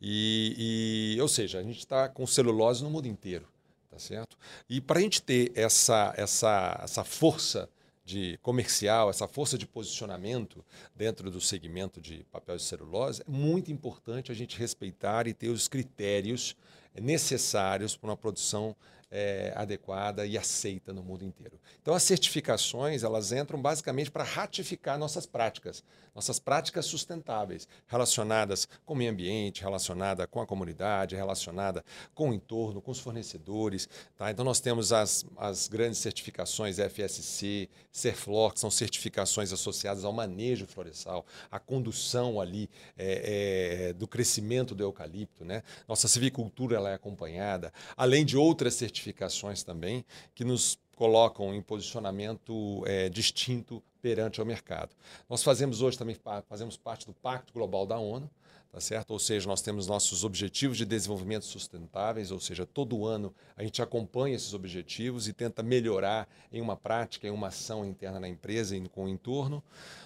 E, 0.01 1.15
e, 1.17 1.21
ou 1.21 1.29
seja, 1.29 1.59
a 1.59 1.63
gente 1.63 1.79
está 1.79 2.09
com 2.09 2.27
celulose 2.27 2.83
no 2.83 2.91
mundo 2.91 3.07
inteiro, 3.07 3.47
tá 3.91 3.99
certo? 3.99 4.37
E 4.69 4.81
para 4.81 4.99
a 4.99 5.03
gente 5.03 5.21
ter 5.21 5.53
essa 5.55 6.13
essa 6.17 6.81
essa 6.83 7.05
força 7.05 7.69
de 8.09 8.39
comercial, 8.39 9.11
essa 9.11 9.29
força 9.29 9.59
de 9.59 9.67
posicionamento 9.67 10.65
dentro 10.97 11.31
do 11.31 11.43
segmento 11.43 12.01
de 12.01 12.25
papel 12.33 12.57
de 12.57 12.63
celulose, 12.63 13.21
é 13.21 13.31
muito 13.31 13.71
importante 13.71 14.33
a 14.33 14.35
gente 14.35 14.59
respeitar 14.59 15.27
e 15.27 15.35
ter 15.35 15.51
os 15.51 15.69
critérios 15.69 16.57
necessários 16.99 17.95
para 17.95 18.09
uma 18.09 18.17
produção 18.17 18.75
é, 19.11 19.53
adequada 19.57 20.27
e 20.27 20.37
aceita 20.37 20.93
no 20.93 21.03
mundo 21.03 21.25
inteiro. 21.25 21.59
Então, 21.81 21.95
as 21.95 22.03
certificações 22.03 23.03
elas 23.03 23.33
entram 23.33 23.61
basicamente 23.61 24.11
para 24.11 24.25
ratificar 24.25 24.99
nossas 24.99 25.25
práticas, 25.27 25.83
nossas 26.15 26.39
práticas 26.39 26.87
sustentáveis, 26.87 27.69
relacionadas 27.87 28.69
com 28.85 28.95
o 28.95 28.97
meio 28.97 29.11
ambiente, 29.11 29.63
relacionada 29.63 30.27
com 30.27 30.41
a 30.41 30.47
comunidade, 30.47 31.17
relacionada 31.17 31.85
com 32.15 32.31
o 32.31 32.35
entorno, 32.35 32.83
com 32.83 32.91
os 32.91 32.99
fornecedores. 32.99 33.89
Tá? 34.17 34.31
Então, 34.31 34.45
nós 34.45 34.61
temos 34.61 34.93
as, 34.93 35.25
as 35.37 35.69
grandes 35.69 35.99
certificações 35.99 36.79
FSC, 36.79 37.69
Serflor, 37.91 38.53
que 38.53 38.61
são 38.61 38.71
certificações 38.71 39.53
associadas 39.53 40.05
ao 40.05 40.13
manejo 40.13 40.67
florestal, 40.67 41.25
à 41.51 41.59
condução 41.59 42.41
ali 42.41 42.69
é, 42.97 43.89
é, 43.89 43.93
do 43.93 44.07
crescimento 44.07 44.75
do 44.75 44.83
eucalipto. 44.83 45.45
Né? 45.45 45.63
Nossa 45.87 46.09
civicultura 46.09 46.77
ela 46.77 46.91
é 46.91 46.95
acompanhada, 46.95 47.73
além 47.97 48.25
de 48.25 48.37
outras 48.37 48.75
certificações 48.75 48.98
certificações 48.99 49.63
também 49.63 50.05
que 50.35 50.45
nos 50.45 50.79
colocam 50.97 51.55
em 51.55 51.63
posicionamento 51.63 52.83
é, 52.87 53.09
distinto 53.09 53.83
perante 54.03 54.43
o 54.43 54.47
mercado. 54.47 54.95
Nós 55.29 55.43
fazemos 55.43 55.81
hoje 55.81 55.97
também 55.97 56.17
fazemos 56.49 56.77
parte 56.77 57.07
do 57.07 57.13
Pacto 57.13 57.53
Global 57.53 57.87
da 57.87 57.99
ONU, 57.99 58.29
tá 58.71 58.81
certo? 58.81 59.13
Ou 59.13 59.19
seja, 59.19 59.49
nós 59.49 59.63
temos 59.63 59.87
nossos 59.87 60.25
objetivos 60.25 60.77
de 60.77 60.85
desenvolvimento 60.85 61.45
sustentáveis, 61.45 62.31
ou 62.31 62.41
seja, 62.41 62.67
todo 62.67 63.07
ano 63.07 63.33
a 63.57 63.63
gente 63.63 63.81
acompanha 63.81 64.35
esses 64.35 64.55
objetivos 64.55 65.29
e 65.29 65.33
tenta 65.33 65.63
melhorar 65.63 66.29
em 66.53 66.61
uma 66.61 66.77
prática, 66.77 67.27
em 67.29 67.31
uma 67.31 67.49
ação 67.49 67.85
interna 67.85 68.19
na 68.19 68.29
empresa 68.29 68.77
e 68.77 68.89
com 68.89 69.05
o 69.05 69.09
entorno. 69.09 69.63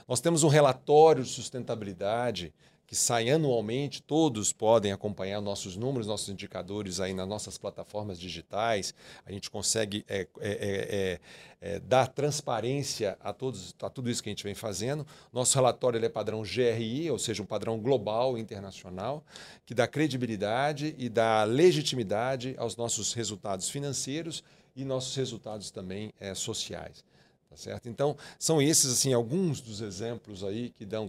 Nós 0.07 0.21
temos 0.21 0.43
um 0.43 0.49
relatório 0.49 1.25
de 1.25 1.31
sustentabilidade 1.31 2.53
que 2.87 2.95
sai 2.95 3.31
anualmente, 3.31 4.03
todos 4.03 4.53
podem 4.53 4.93
acompanhar 4.93 5.41
nossos 5.41 5.77
números, 5.77 6.07
nossos 6.07 6.29
indicadores 6.29 7.01
aí 7.01 7.15
nas 7.15 7.27
nossas 7.27 7.57
plataformas 7.57 8.21
digitais. 8.21 8.95
A 9.25 9.33
gente 9.33 9.51
consegue 9.51 10.05
é, 10.09 10.21
é, 10.21 10.29
é, 10.41 11.21
é, 11.61 11.81
dar 11.81 12.09
transparência 12.09 13.17
a, 13.21 13.33
todos, 13.33 13.75
a 13.81 13.89
tudo 13.89 14.11
isso 14.11 14.23
que 14.23 14.29
a 14.29 14.33
gente 14.33 14.45
vem 14.45 14.55
fazendo. 14.55 15.07
Nosso 15.33 15.55
relatório 15.55 16.05
é 16.05 16.09
padrão 16.09 16.43
GRI, 16.43 17.11
ou 17.11 17.19
seja, 17.19 17.43
um 17.43 17.47
padrão 17.47 17.79
global, 17.79 18.37
internacional, 18.37 19.25
que 19.65 19.75
dá 19.75 19.87
credibilidade 19.87 20.95
e 20.99 21.09
dá 21.09 21.45
legitimidade 21.45 22.55
aos 22.59 22.77
nossos 22.77 23.15
resultados 23.15 23.71
financeiros 23.71 24.45
e 24.75 24.85
nossos 24.85 25.15
resultados 25.17 25.71
também 25.71 26.12
é, 26.21 26.35
sociais. 26.35 27.05
Tá 27.49 27.57
certo? 27.57 27.89
Então, 27.89 28.17
são 28.39 28.62
esses 28.62 28.91
assim 28.91 29.12
alguns 29.12 29.61
dos 29.61 29.81
exemplos 29.83 30.43
aí 30.43 30.71
que 30.71 30.87
dão 30.87 31.07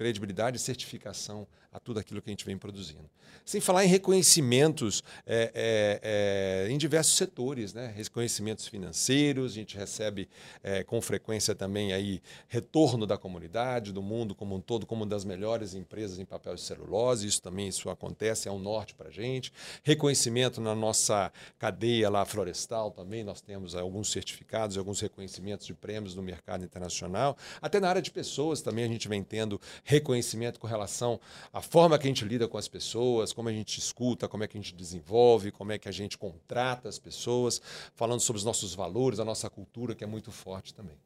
credibilidade 0.00 0.56
e 0.56 0.58
certificação 0.58 1.46
a 1.70 1.78
tudo 1.78 2.00
aquilo 2.00 2.22
que 2.22 2.30
a 2.30 2.32
gente 2.32 2.46
vem 2.46 2.56
produzindo. 2.56 3.08
Sem 3.44 3.60
falar 3.60 3.84
em 3.84 3.88
reconhecimentos 3.88 5.02
é, 5.26 5.52
é, 5.54 6.66
é, 6.66 6.72
em 6.72 6.78
diversos 6.78 7.16
setores, 7.16 7.72
né? 7.72 7.92
reconhecimentos 7.94 8.66
financeiros, 8.66 9.52
a 9.52 9.54
gente 9.54 9.76
recebe 9.76 10.28
é, 10.62 10.82
com 10.82 11.00
frequência 11.00 11.54
também 11.54 11.92
aí 11.92 12.20
retorno 12.48 13.06
da 13.06 13.16
comunidade, 13.16 13.92
do 13.92 14.02
mundo 14.02 14.34
como 14.34 14.56
um 14.56 14.60
todo, 14.60 14.86
como 14.86 15.02
uma 15.02 15.08
das 15.08 15.24
melhores 15.24 15.74
empresas 15.74 16.18
em 16.18 16.24
papel 16.24 16.54
de 16.54 16.60
celulose, 16.60 17.26
isso 17.26 17.42
também 17.42 17.68
isso 17.68 17.88
acontece, 17.88 18.48
é 18.48 18.52
um 18.52 18.58
norte 18.58 18.94
para 18.94 19.08
a 19.08 19.12
gente. 19.12 19.52
Reconhecimento 19.82 20.60
na 20.60 20.74
nossa 20.74 21.32
cadeia 21.58 22.08
lá 22.10 22.24
florestal 22.24 22.90
também, 22.90 23.22
nós 23.22 23.40
temos 23.40 23.76
alguns 23.76 24.10
certificados, 24.10 24.76
alguns 24.76 25.00
reconhecimentos 25.00 25.66
de 25.66 25.74
prêmios 25.74 26.14
no 26.14 26.22
mercado 26.22 26.64
internacional. 26.64 27.36
Até 27.62 27.78
na 27.78 27.88
área 27.88 28.02
de 28.02 28.10
pessoas 28.10 28.60
também 28.60 28.84
a 28.84 28.88
gente 28.88 29.06
vem 29.06 29.22
tendo 29.22 29.60
reconhecimento 29.90 30.60
com 30.60 30.68
relação 30.68 31.18
a 31.52 31.60
forma 31.60 31.98
que 31.98 32.06
a 32.06 32.10
gente 32.10 32.24
lida 32.24 32.46
com 32.46 32.56
as 32.56 32.68
pessoas, 32.68 33.32
como 33.32 33.48
a 33.48 33.52
gente 33.52 33.78
escuta, 33.78 34.28
como 34.28 34.44
é 34.44 34.46
que 34.46 34.56
a 34.56 34.60
gente 34.60 34.72
desenvolve, 34.72 35.50
como 35.50 35.72
é 35.72 35.78
que 35.78 35.88
a 35.88 35.92
gente 35.92 36.16
contrata 36.16 36.88
as 36.88 36.98
pessoas, 36.98 37.60
falando 37.96 38.20
sobre 38.20 38.38
os 38.38 38.44
nossos 38.44 38.72
valores, 38.72 39.18
a 39.18 39.24
nossa 39.24 39.50
cultura, 39.50 39.94
que 39.94 40.04
é 40.04 40.06
muito 40.06 40.30
forte 40.30 40.72
também. 40.72 40.96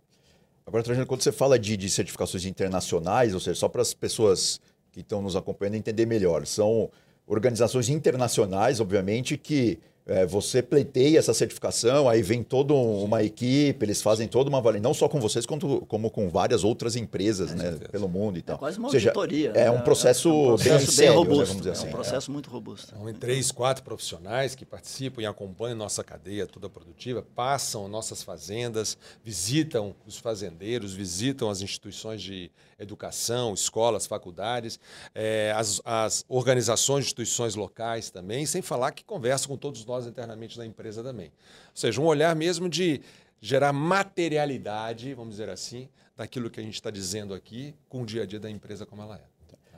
Agora, 0.67 0.83
Trajano, 0.83 1.07
quando 1.07 1.23
você 1.23 1.33
fala 1.33 1.59
de, 1.59 1.77
de 1.77 1.89
certificações 1.89 2.45
internacionais, 2.45 3.33
ou 3.33 3.41
seja, 3.41 3.59
só 3.59 3.69
para 3.69 3.81
as 3.81 3.95
pessoas 3.95 4.61
que 4.93 5.01
estão 5.01 5.23
nos 5.23 5.35
acompanhando 5.35 5.77
entender 5.77 6.07
melhor, 6.07 6.47
são 6.47 6.91
organizações 7.27 7.89
internacionais, 7.89 8.81
obviamente, 8.81 9.39
que 9.39 9.79
é, 10.07 10.27
você 10.27 10.63
pleiteia 10.63 11.19
essa 11.19 11.33
certificação, 11.33 12.09
aí 12.09 12.23
vem 12.23 12.43
toda 12.43 12.75
uma 12.75 13.23
equipe, 13.23 13.85
eles 13.85 14.03
fazem 14.03 14.29
toda 14.29 14.51
uma 14.51 14.59
avaliação, 14.59 14.83
não 14.83 14.95
só 14.95 15.09
com 15.09 15.19
vocês, 15.19 15.47
como, 15.47 15.87
como 15.87 16.11
com 16.11 16.29
várias 16.29 16.63
outras 16.63 16.95
empresas 16.95 17.53
é, 17.53 17.55
né, 17.55 17.79
pelo 17.91 18.09
mundo 18.09 18.39
e 18.39 18.43
tal. 18.43 18.57
É 18.57 18.59
quase 18.59 18.79
uma 18.79 18.91
seja, 18.91 19.11
auditoria. 19.11 19.53
É 19.55 19.71
um 19.71 19.81
processo, 19.81 20.29
é 20.29 20.33
um 20.33 20.47
processo 20.47 20.69
bem, 20.69 20.79
bem 20.79 20.87
sério, 20.87 21.15
robusto. 21.15 21.39
Né, 21.39 21.45
vamos 21.47 21.57
dizer 21.59 21.71
assim. 21.71 21.87
É 21.87 21.89
um 21.89 21.93
processo 21.93 22.33
muito 22.33 22.51
robusto. 22.51 22.91
São 22.91 23.09
então, 23.09 23.21
três, 23.21 23.51
quatro 23.51 23.83
profissionais 23.83 24.55
que 24.55 24.67
participam 24.67 25.23
e 25.23 25.27
acompanham 25.27 25.77
nossa 25.77 26.05
cadeia 26.05 26.47
toda 26.47 26.69
produtiva, 26.69 27.25
passam 27.35 27.89
nossas 27.89 28.23
fazendas, 28.23 28.99
visitam 29.25 29.95
os 30.07 30.19
fazendeiros, 30.19 30.93
visitam 30.93 31.49
as 31.49 31.63
instituições 31.63 32.21
de 32.21 32.51
educação, 32.79 33.55
escolas, 33.55 34.07
faculdades, 34.07 34.79
é, 35.15 35.53
as, 35.57 35.81
as 35.85 36.25
organizações, 36.29 37.05
instituições 37.05 37.55
locais 37.55 38.11
também, 38.11 38.45
sem 38.45 38.61
falar 38.61 38.93
que 38.93 39.05
conversam 39.05 39.49
com 39.49 39.57
todos 39.57 39.85
nós 39.85 39.94
internamente 40.07 40.57
da 40.59 40.67
empresa 40.67 41.03
também. 41.03 41.27
Ou 41.27 41.77
seja, 41.77 42.01
um 42.01 42.05
olhar 42.07 42.35
mesmo 42.35 42.69
de 42.69 43.01
gerar 43.41 43.73
materialidade, 43.73 45.15
vamos 45.15 45.33
dizer 45.33 45.49
assim, 45.49 45.89
daquilo 46.17 46.51
que 46.51 46.61
a 46.61 46.63
gente 46.63 46.75
está 46.75 46.91
dizendo 46.91 47.35
aqui 47.35 47.75
com 47.89 48.03
o 48.03 48.07
dia 48.07 48.23
a 48.23 48.27
dia 48.27 48.41
da 48.41 48.51
empresa 48.51 48.85
como 48.87 49.03
ela 49.03 49.17
é. 49.17 49.35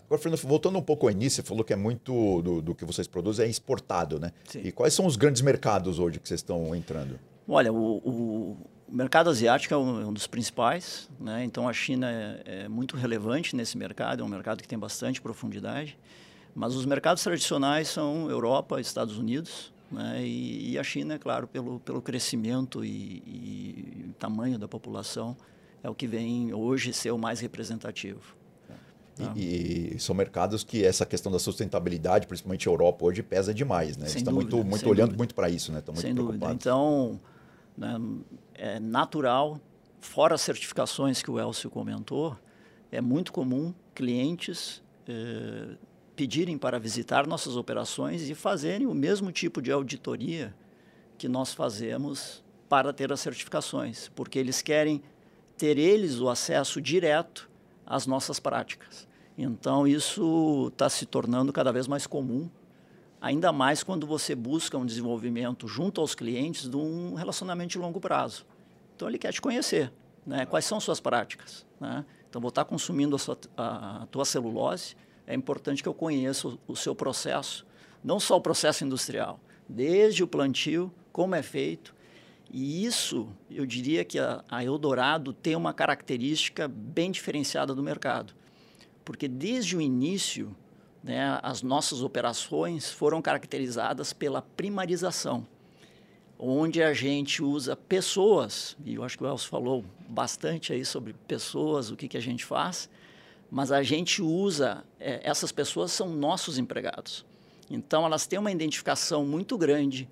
Agora, 0.06 0.22
Fernando, 0.22 0.40
voltando 0.42 0.78
um 0.78 0.82
pouco 0.82 1.06
ao 1.06 1.10
início, 1.10 1.42
você 1.42 1.48
falou 1.48 1.64
que 1.64 1.72
é 1.72 1.76
muito 1.76 2.40
do, 2.40 2.62
do 2.62 2.74
que 2.76 2.84
vocês 2.84 3.08
produzem 3.08 3.46
é 3.46 3.48
exportado, 3.48 4.20
né? 4.20 4.30
Sim. 4.44 4.60
E 4.62 4.70
quais 4.70 4.94
são 4.94 5.04
os 5.04 5.16
grandes 5.16 5.42
mercados 5.42 5.98
hoje 5.98 6.20
que 6.20 6.28
vocês 6.28 6.38
estão 6.38 6.74
entrando? 6.76 7.18
Olha, 7.48 7.72
o, 7.72 7.96
o, 7.96 8.56
o 8.88 8.94
mercado 8.94 9.30
asiático 9.30 9.74
é 9.74 9.76
um, 9.76 10.00
é 10.02 10.06
um, 10.06 10.12
dos 10.12 10.28
principais, 10.28 11.08
né? 11.18 11.44
então 11.44 11.68
a 11.68 11.72
China 11.72 12.08
é, 12.08 12.42
é, 12.44 12.68
muito 12.68 12.96
relevante 12.96 13.56
nesse 13.56 13.76
mercado, 13.76 14.22
é 14.22 14.24
um 14.24 14.28
mercado 14.28 14.62
que 14.62 14.68
tem 14.68 14.78
bastante 14.78 15.20
profundidade, 15.20 15.98
mas 16.54 16.74
os 16.74 16.86
mercados 16.86 17.22
tradicionais 17.22 17.88
são 17.88 18.30
Europa, 18.30 18.80
Estados 18.80 19.18
Unidos, 19.18 19.72
né? 19.90 20.22
e, 20.24 20.72
e, 20.72 20.78
a 20.78 20.82
China, 20.82 21.14
é 21.14 21.18
claro, 21.18 21.46
pelo, 21.46 21.80
pelo 21.80 22.02
crescimento 22.02 22.84
e, 22.84 23.22
e, 23.26 24.14
tamanho 24.18 24.58
da 24.58 24.66
população, 24.66 25.36
é 25.82 25.88
o 25.88 25.94
que 25.94 26.06
vem 26.06 26.52
hoje 26.52 26.92
ser 26.92 27.10
o 27.10 27.18
mais 27.18 27.40
representativo. 27.40 28.36
E, 29.34 29.94
e, 29.94 29.98
são 29.98 30.14
mercados 30.14 30.62
que 30.62 30.84
essa 30.84 31.06
questão 31.06 31.32
da 31.32 31.38
sustentabilidade, 31.38 32.26
principalmente 32.26 32.68
a 32.68 32.72
Europa 32.72 33.06
hoje, 33.06 33.22
pesa 33.22 33.54
demais, 33.54 33.96
né? 33.96 34.04
Eles 34.04 34.16
estão 34.16 34.34
muito, 34.34 34.62
muito 34.62 34.86
olhando 34.86 35.08
dúvida. 35.08 35.16
muito 35.16 35.34
para 35.34 35.48
isso, 35.48 35.72
né? 35.72 35.78
Estão 35.78 35.94
muito 35.94 36.02
sem 36.02 36.14
preocupados. 36.14 36.40
Dúvida. 36.40 36.54
Então, 36.54 37.20
né, 37.78 37.98
é 38.54 38.78
natural, 38.78 39.58
fora 40.00 40.34
as 40.34 40.42
certificações 40.42 41.22
que 41.22 41.30
o 41.30 41.40
Elcio 41.40 41.70
comentou, 41.70 42.36
é 42.92 43.00
muito 43.00 43.32
comum 43.32 43.72
clientes 43.94 44.82
eh, 45.08 45.76
pedirem 46.16 46.56
para 46.56 46.78
visitar 46.78 47.26
nossas 47.26 47.56
operações 47.56 48.28
e 48.28 48.34
fazerem 48.34 48.86
o 48.86 48.94
mesmo 48.94 49.30
tipo 49.30 49.60
de 49.60 49.70
auditoria 49.70 50.54
que 51.18 51.28
nós 51.28 51.52
fazemos 51.52 52.42
para 52.68 52.92
ter 52.92 53.12
as 53.12 53.20
certificações, 53.20 54.10
porque 54.14 54.38
eles 54.38 54.62
querem 54.62 55.02
ter 55.56 55.78
eles 55.78 56.18
o 56.18 56.28
acesso 56.28 56.80
direto 56.80 57.48
às 57.84 58.06
nossas 58.06 58.40
práticas. 58.40 59.06
Então, 59.38 59.86
isso 59.86 60.68
está 60.72 60.88
se 60.88 61.04
tornando 61.04 61.52
cada 61.52 61.70
vez 61.70 61.86
mais 61.86 62.06
comum 62.06 62.48
ainda 63.20 63.52
mais 63.52 63.82
quando 63.82 64.06
você 64.06 64.34
busca 64.34 64.76
um 64.78 64.86
desenvolvimento 64.86 65.66
junto 65.66 66.00
aos 66.00 66.14
clientes 66.14 66.68
de 66.68 66.76
um 66.76 67.14
relacionamento 67.14 67.72
de 67.72 67.78
longo 67.78 68.00
prazo. 68.00 68.46
Então, 68.94 69.08
ele 69.08 69.18
quer 69.18 69.32
te 69.32 69.40
conhecer, 69.40 69.92
né? 70.24 70.46
quais 70.46 70.64
são 70.64 70.80
suas 70.80 71.00
práticas. 71.00 71.66
Né? 71.80 72.04
Então, 72.28 72.40
vou 72.40 72.50
estar 72.50 72.64
consumindo 72.64 73.16
a, 73.16 73.18
sua, 73.18 73.38
a, 73.56 74.02
a 74.02 74.06
tua 74.06 74.24
celulose, 74.24 74.96
é 75.26 75.34
importante 75.34 75.82
que 75.82 75.88
eu 75.88 75.94
conheça 75.94 76.48
o, 76.48 76.58
o 76.68 76.76
seu 76.76 76.94
processo, 76.94 77.66
não 78.02 78.20
só 78.20 78.36
o 78.36 78.40
processo 78.40 78.84
industrial, 78.84 79.40
desde 79.68 80.22
o 80.22 80.28
plantio, 80.28 80.92
como 81.12 81.34
é 81.34 81.42
feito, 81.42 81.94
e 82.50 82.84
isso, 82.84 83.28
eu 83.50 83.66
diria 83.66 84.04
que 84.04 84.18
a, 84.18 84.44
a, 84.48 84.64
Eldorado 84.64 85.32
tem 85.32 85.56
uma 85.56 85.74
característica 85.74 86.68
bem 86.68 87.10
diferenciada 87.10 87.74
do 87.74 87.82
mercado. 87.82 88.34
Porque 89.04 89.26
desde 89.26 89.76
o 89.76 89.80
início, 89.80 90.54
né, 91.02 91.38
as 91.42 91.62
nossas 91.62 92.02
operações 92.02 92.90
foram 92.90 93.20
caracterizadas 93.20 94.12
pela 94.12 94.42
primarização, 94.42 95.46
onde 96.38 96.82
a 96.82 96.92
gente 96.92 97.42
usa 97.42 97.74
pessoas, 97.74 98.76
e 98.84 98.94
eu 98.94 99.02
acho 99.02 99.16
que 99.16 99.24
o 99.24 99.26
Elcio 99.26 99.48
falou 99.48 99.84
bastante 100.08 100.72
aí 100.72 100.84
sobre 100.84 101.14
pessoas, 101.26 101.90
o 101.90 101.96
que, 101.96 102.08
que 102.08 102.16
a 102.16 102.22
gente 102.22 102.44
faz, 102.44 102.88
mas 103.50 103.70
a 103.72 103.82
gente 103.82 104.22
usa, 104.22 104.84
é, 104.98 105.20
essas 105.22 105.52
pessoas 105.52 105.92
são 105.92 106.08
nossos 106.08 106.58
empregados. 106.58 107.24
Então, 107.70 108.04
elas 108.04 108.26
têm 108.26 108.38
uma 108.38 108.52
identificação 108.52 109.24
muito 109.24 109.56
grande 109.58 110.08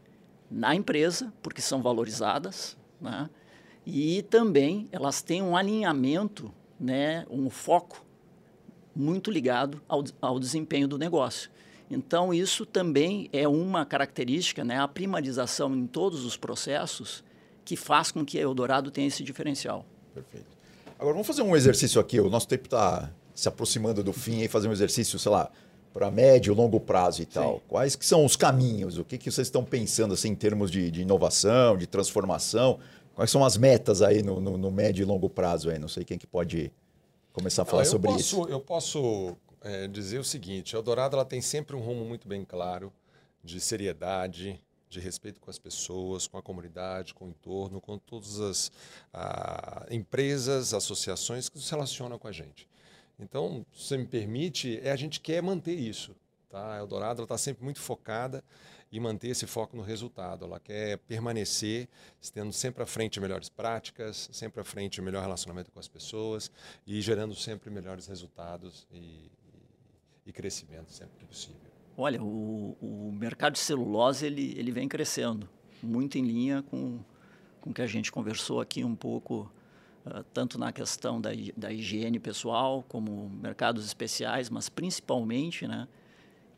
na 0.50 0.74
empresa, 0.74 1.32
porque 1.42 1.60
são 1.60 1.82
valorizadas, 1.82 2.76
né? 3.00 3.28
e 3.86 4.22
também 4.22 4.88
elas 4.90 5.22
têm 5.22 5.42
um 5.42 5.56
alinhamento, 5.56 6.52
né, 6.78 7.26
um 7.30 7.50
foco 7.50 8.04
muito 8.94 9.30
ligado 9.30 9.82
ao, 9.88 10.04
ao 10.20 10.38
desempenho 10.38 10.88
do 10.88 10.96
negócio. 10.96 11.50
Então, 11.90 12.32
isso 12.32 12.64
também 12.64 13.28
é 13.32 13.46
uma 13.46 13.84
característica, 13.84 14.64
né, 14.64 14.80
a 14.80 14.88
primarização 14.88 15.74
em 15.74 15.86
todos 15.86 16.24
os 16.24 16.36
processos, 16.36 17.22
que 17.64 17.76
faz 17.76 18.10
com 18.10 18.24
que 18.24 18.38
a 18.38 18.42
Eldorado 18.42 18.90
tenha 18.90 19.06
esse 19.06 19.22
diferencial. 19.22 19.84
Perfeito. 20.12 20.54
Agora, 20.98 21.12
vamos 21.12 21.26
fazer 21.26 21.42
um 21.42 21.56
exercício 21.56 22.00
aqui. 22.00 22.20
O 22.20 22.30
nosso 22.30 22.48
tempo 22.48 22.66
está 22.66 23.10
se 23.34 23.48
aproximando 23.48 24.02
do 24.02 24.12
fim 24.12 24.42
e 24.42 24.48
fazer 24.48 24.68
um 24.68 24.72
exercício, 24.72 25.18
sei 25.18 25.32
lá, 25.32 25.50
para 25.92 26.10
médio, 26.10 26.54
longo 26.54 26.80
prazo 26.80 27.22
e 27.22 27.26
tal. 27.26 27.54
Sim. 27.54 27.62
Quais 27.68 27.96
que 27.96 28.04
são 28.04 28.24
os 28.24 28.36
caminhos? 28.36 28.98
O 28.98 29.04
que, 29.04 29.16
que 29.16 29.30
vocês 29.30 29.46
estão 29.46 29.64
pensando 29.64 30.14
assim, 30.14 30.30
em 30.30 30.34
termos 30.34 30.70
de, 30.70 30.90
de 30.90 31.02
inovação, 31.02 31.76
de 31.76 31.86
transformação? 31.86 32.78
Quais 33.14 33.30
são 33.30 33.44
as 33.44 33.56
metas 33.56 34.02
aí 34.02 34.22
no, 34.22 34.40
no, 34.40 34.58
no 34.58 34.70
médio 34.70 35.02
e 35.02 35.04
longo 35.04 35.30
prazo? 35.30 35.70
Aí? 35.70 35.78
Não 35.78 35.88
sei 35.88 36.04
quem 36.04 36.18
que 36.18 36.26
pode 36.26 36.72
começar 37.32 37.62
a 37.62 37.64
falar 37.64 37.84
sobre 37.84 38.08
posso, 38.08 38.20
isso. 38.20 38.48
Eu 38.48 38.60
posso 38.60 39.36
é, 39.62 39.86
dizer 39.86 40.18
o 40.18 40.24
seguinte: 40.24 40.74
a 40.74 40.78
Eldorado 40.78 41.16
ela 41.16 41.24
tem 41.24 41.40
sempre 41.40 41.76
um 41.76 41.80
rumo 41.80 42.04
muito 42.04 42.26
bem 42.26 42.44
claro 42.44 42.92
de 43.42 43.60
seriedade, 43.60 44.60
de 44.88 45.00
respeito 45.00 45.40
com 45.40 45.50
as 45.50 45.58
pessoas, 45.58 46.26
com 46.26 46.38
a 46.38 46.42
comunidade, 46.42 47.14
com 47.14 47.26
o 47.26 47.28
entorno, 47.28 47.80
com 47.80 47.98
todas 47.98 48.40
as 48.40 48.72
a, 49.12 49.86
empresas, 49.90 50.74
associações 50.74 51.48
que 51.48 51.58
se 51.60 51.70
relacionam 51.70 52.18
com 52.18 52.26
a 52.26 52.32
gente. 52.32 52.68
Então, 53.18 53.64
se 53.72 53.88
você 53.88 53.96
me 53.96 54.06
permite, 54.06 54.80
é, 54.82 54.90
a 54.90 54.96
gente 54.96 55.20
quer 55.20 55.42
manter 55.42 55.74
isso. 55.74 56.14
Tá? 56.48 56.74
A 56.74 56.78
Eldorado 56.78 57.22
está 57.22 57.38
sempre 57.38 57.64
muito 57.64 57.80
focada 57.80 58.42
e 58.90 59.00
manter 59.00 59.28
esse 59.28 59.46
foco 59.46 59.76
no 59.76 59.82
resultado. 59.82 60.44
Ela 60.44 60.60
quer 60.60 60.98
permanecer 60.98 61.88
tendo 62.32 62.52
sempre 62.52 62.82
à 62.82 62.86
frente 62.86 63.20
melhores 63.20 63.48
práticas, 63.48 64.28
sempre 64.32 64.60
à 64.60 64.64
frente 64.64 65.00
melhor 65.02 65.22
relacionamento 65.22 65.70
com 65.70 65.80
as 65.80 65.88
pessoas 65.88 66.50
e 66.86 67.00
gerando 67.00 67.34
sempre 67.34 67.70
melhores 67.70 68.06
resultados 68.06 68.86
e, 68.92 68.96
e, 68.96 69.30
e 70.26 70.32
crescimento 70.32 70.92
sempre 70.92 71.18
que 71.18 71.24
possível. 71.24 71.60
Olha, 71.96 72.22
o, 72.22 72.76
o 72.80 73.12
mercado 73.12 73.54
de 73.54 73.60
celulose 73.60 74.26
ele, 74.26 74.58
ele 74.58 74.72
vem 74.72 74.88
crescendo, 74.88 75.48
muito 75.82 76.18
em 76.18 76.22
linha 76.22 76.62
com 76.62 77.00
com 77.64 77.72
que 77.72 77.80
a 77.80 77.86
gente 77.86 78.12
conversou 78.12 78.60
aqui 78.60 78.84
um 78.84 78.94
pouco, 78.94 79.50
tanto 80.32 80.58
na 80.58 80.72
questão 80.72 81.20
da, 81.20 81.30
da 81.56 81.72
higiene 81.72 82.18
pessoal, 82.18 82.84
como 82.88 83.30
mercados 83.30 83.84
especiais, 83.86 84.50
mas 84.50 84.68
principalmente, 84.68 85.66
né, 85.66 85.88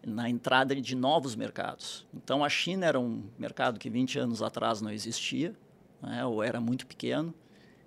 na 0.04 0.28
entrada 0.28 0.74
de 0.74 0.96
novos 0.96 1.36
mercados. 1.36 2.06
Então, 2.14 2.44
a 2.44 2.48
China 2.48 2.86
era 2.86 2.98
um 2.98 3.24
mercado 3.38 3.78
que 3.78 3.88
20 3.88 4.18
anos 4.18 4.42
atrás 4.42 4.80
não 4.80 4.90
existia, 4.90 5.54
né, 6.02 6.24
ou 6.24 6.42
era 6.42 6.60
muito 6.60 6.86
pequeno, 6.86 7.32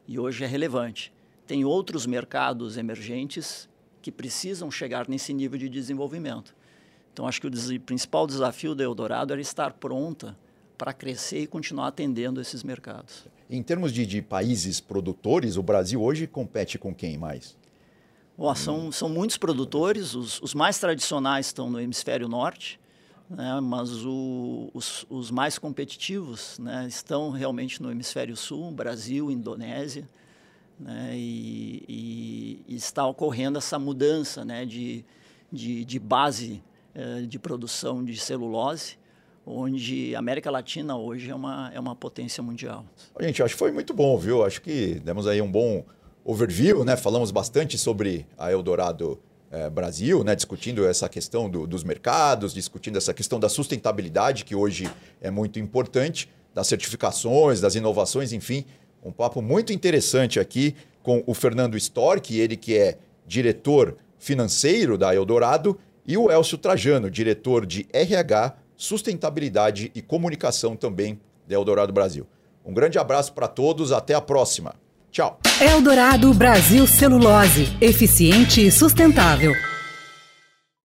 e 0.07 0.17
hoje 0.17 0.43
é 0.43 0.47
relevante. 0.47 1.13
Tem 1.45 1.65
outros 1.65 2.05
mercados 2.05 2.77
emergentes 2.77 3.69
que 4.01 4.11
precisam 4.11 4.71
chegar 4.71 5.09
nesse 5.09 5.33
nível 5.33 5.59
de 5.59 5.67
desenvolvimento. 5.67 6.55
Então, 7.11 7.27
acho 7.27 7.41
que 7.41 7.47
o 7.47 7.49
des 7.49 7.77
principal 7.79 8.25
desafio 8.25 8.73
da 8.73 8.83
Eldorado 8.83 9.33
era 9.33 9.41
estar 9.41 9.73
pronta 9.73 10.37
para 10.79 10.93
crescer 10.93 11.41
e 11.41 11.47
continuar 11.47 11.87
atendendo 11.87 12.39
esses 12.39 12.63
mercados. 12.63 13.25
Em 13.49 13.61
termos 13.61 13.91
de, 13.91 14.05
de 14.05 14.21
países 14.21 14.79
produtores, 14.79 15.57
o 15.57 15.61
Brasil 15.61 16.01
hoje 16.01 16.25
compete 16.25 16.79
com 16.79 16.95
quem 16.95 17.17
mais? 17.17 17.57
São, 18.55 18.89
são 18.89 19.09
muitos 19.09 19.35
produtores, 19.35 20.15
os, 20.15 20.41
os 20.41 20.53
mais 20.53 20.79
tradicionais 20.79 21.47
estão 21.47 21.69
no 21.69 21.81
hemisfério 21.81 22.29
norte, 22.29 22.79
né, 23.29 23.59
mas 23.59 24.05
o, 24.05 24.71
os, 24.73 25.05
os, 25.09 25.29
mais 25.29 25.59
competitivos 25.59 26.57
né, 26.57 26.87
estão 26.87 27.31
realmente 27.31 27.83
no 27.83 27.91
hemisfério 27.91 28.37
sul, 28.37 28.71
Brasil, 28.71 29.29
Indonésia, 29.29 30.07
né, 30.79 31.11
e, 31.13 31.83
e, 31.89 32.59
e, 32.69 32.75
está 32.75 33.05
ocorrendo 33.05 33.57
essa 33.57 33.77
mudança 33.77 34.45
né, 34.45 34.65
de, 34.65 35.03
de, 35.51 35.83
de 35.83 35.99
base 35.99 36.63
eh, 36.95 37.23
de 37.27 37.37
produção 37.37 38.03
de 38.03 38.17
celulose, 38.17 38.97
onde 39.49 40.15
a 40.15 40.19
América 40.19 40.51
Latina 40.51 40.95
hoje 40.95 41.31
é 41.31 41.35
uma, 41.35 41.71
é 41.73 41.79
uma 41.79 41.95
potência 41.95 42.43
mundial. 42.43 42.85
Gente, 43.19 43.41
acho 43.41 43.55
que 43.55 43.59
foi 43.59 43.71
muito 43.71 43.93
bom, 43.93 44.17
viu? 44.17 44.45
Acho 44.45 44.61
que 44.61 45.01
demos 45.03 45.25
aí 45.25 45.41
um 45.41 45.51
bom 45.51 45.83
overview, 46.23 46.85
né? 46.85 46.95
Falamos 46.95 47.31
bastante 47.31 47.77
sobre 47.77 48.27
a 48.37 48.51
Eldorado 48.51 49.19
é, 49.51 49.69
Brasil, 49.69 50.23
né? 50.23 50.35
Discutindo 50.35 50.85
essa 50.85 51.09
questão 51.09 51.49
do, 51.49 51.65
dos 51.65 51.83
mercados, 51.83 52.53
discutindo 52.53 52.97
essa 52.97 53.13
questão 53.13 53.39
da 53.39 53.49
sustentabilidade, 53.49 54.45
que 54.45 54.55
hoje 54.55 54.89
é 55.19 55.31
muito 55.31 55.59
importante, 55.59 56.29
das 56.53 56.67
certificações, 56.67 57.59
das 57.59 57.73
inovações, 57.73 58.31
enfim. 58.31 58.65
Um 59.03 59.11
papo 59.11 59.41
muito 59.41 59.73
interessante 59.73 60.39
aqui 60.39 60.75
com 61.01 61.23
o 61.25 61.33
Fernando 61.33 61.75
Stork, 61.77 62.37
ele 62.37 62.55
que 62.55 62.77
é 62.77 62.97
diretor 63.25 63.97
financeiro 64.19 64.97
da 64.97 65.15
Eldorado, 65.15 65.79
e 66.05 66.17
o 66.17 66.29
Elcio 66.29 66.57
Trajano, 66.57 67.09
diretor 67.09 67.65
de 67.65 67.87
RH, 67.93 68.55
sustentabilidade 68.79 69.91
e 69.93 70.01
comunicação 70.01 70.73
também 70.73 71.19
da 71.45 71.53
Eldorado 71.53 71.91
Brasil. 71.91 72.25
Um 72.65 72.73
grande 72.73 72.97
abraço 72.97 73.33
para 73.33 73.47
todos, 73.47 73.91
até 73.91 74.13
a 74.13 74.21
próxima. 74.21 74.73
Tchau. 75.11 75.37
Eldorado 75.59 76.33
Brasil 76.33 76.87
Celulose, 76.87 77.67
eficiente 77.81 78.65
e 78.65 78.71
sustentável. 78.71 79.51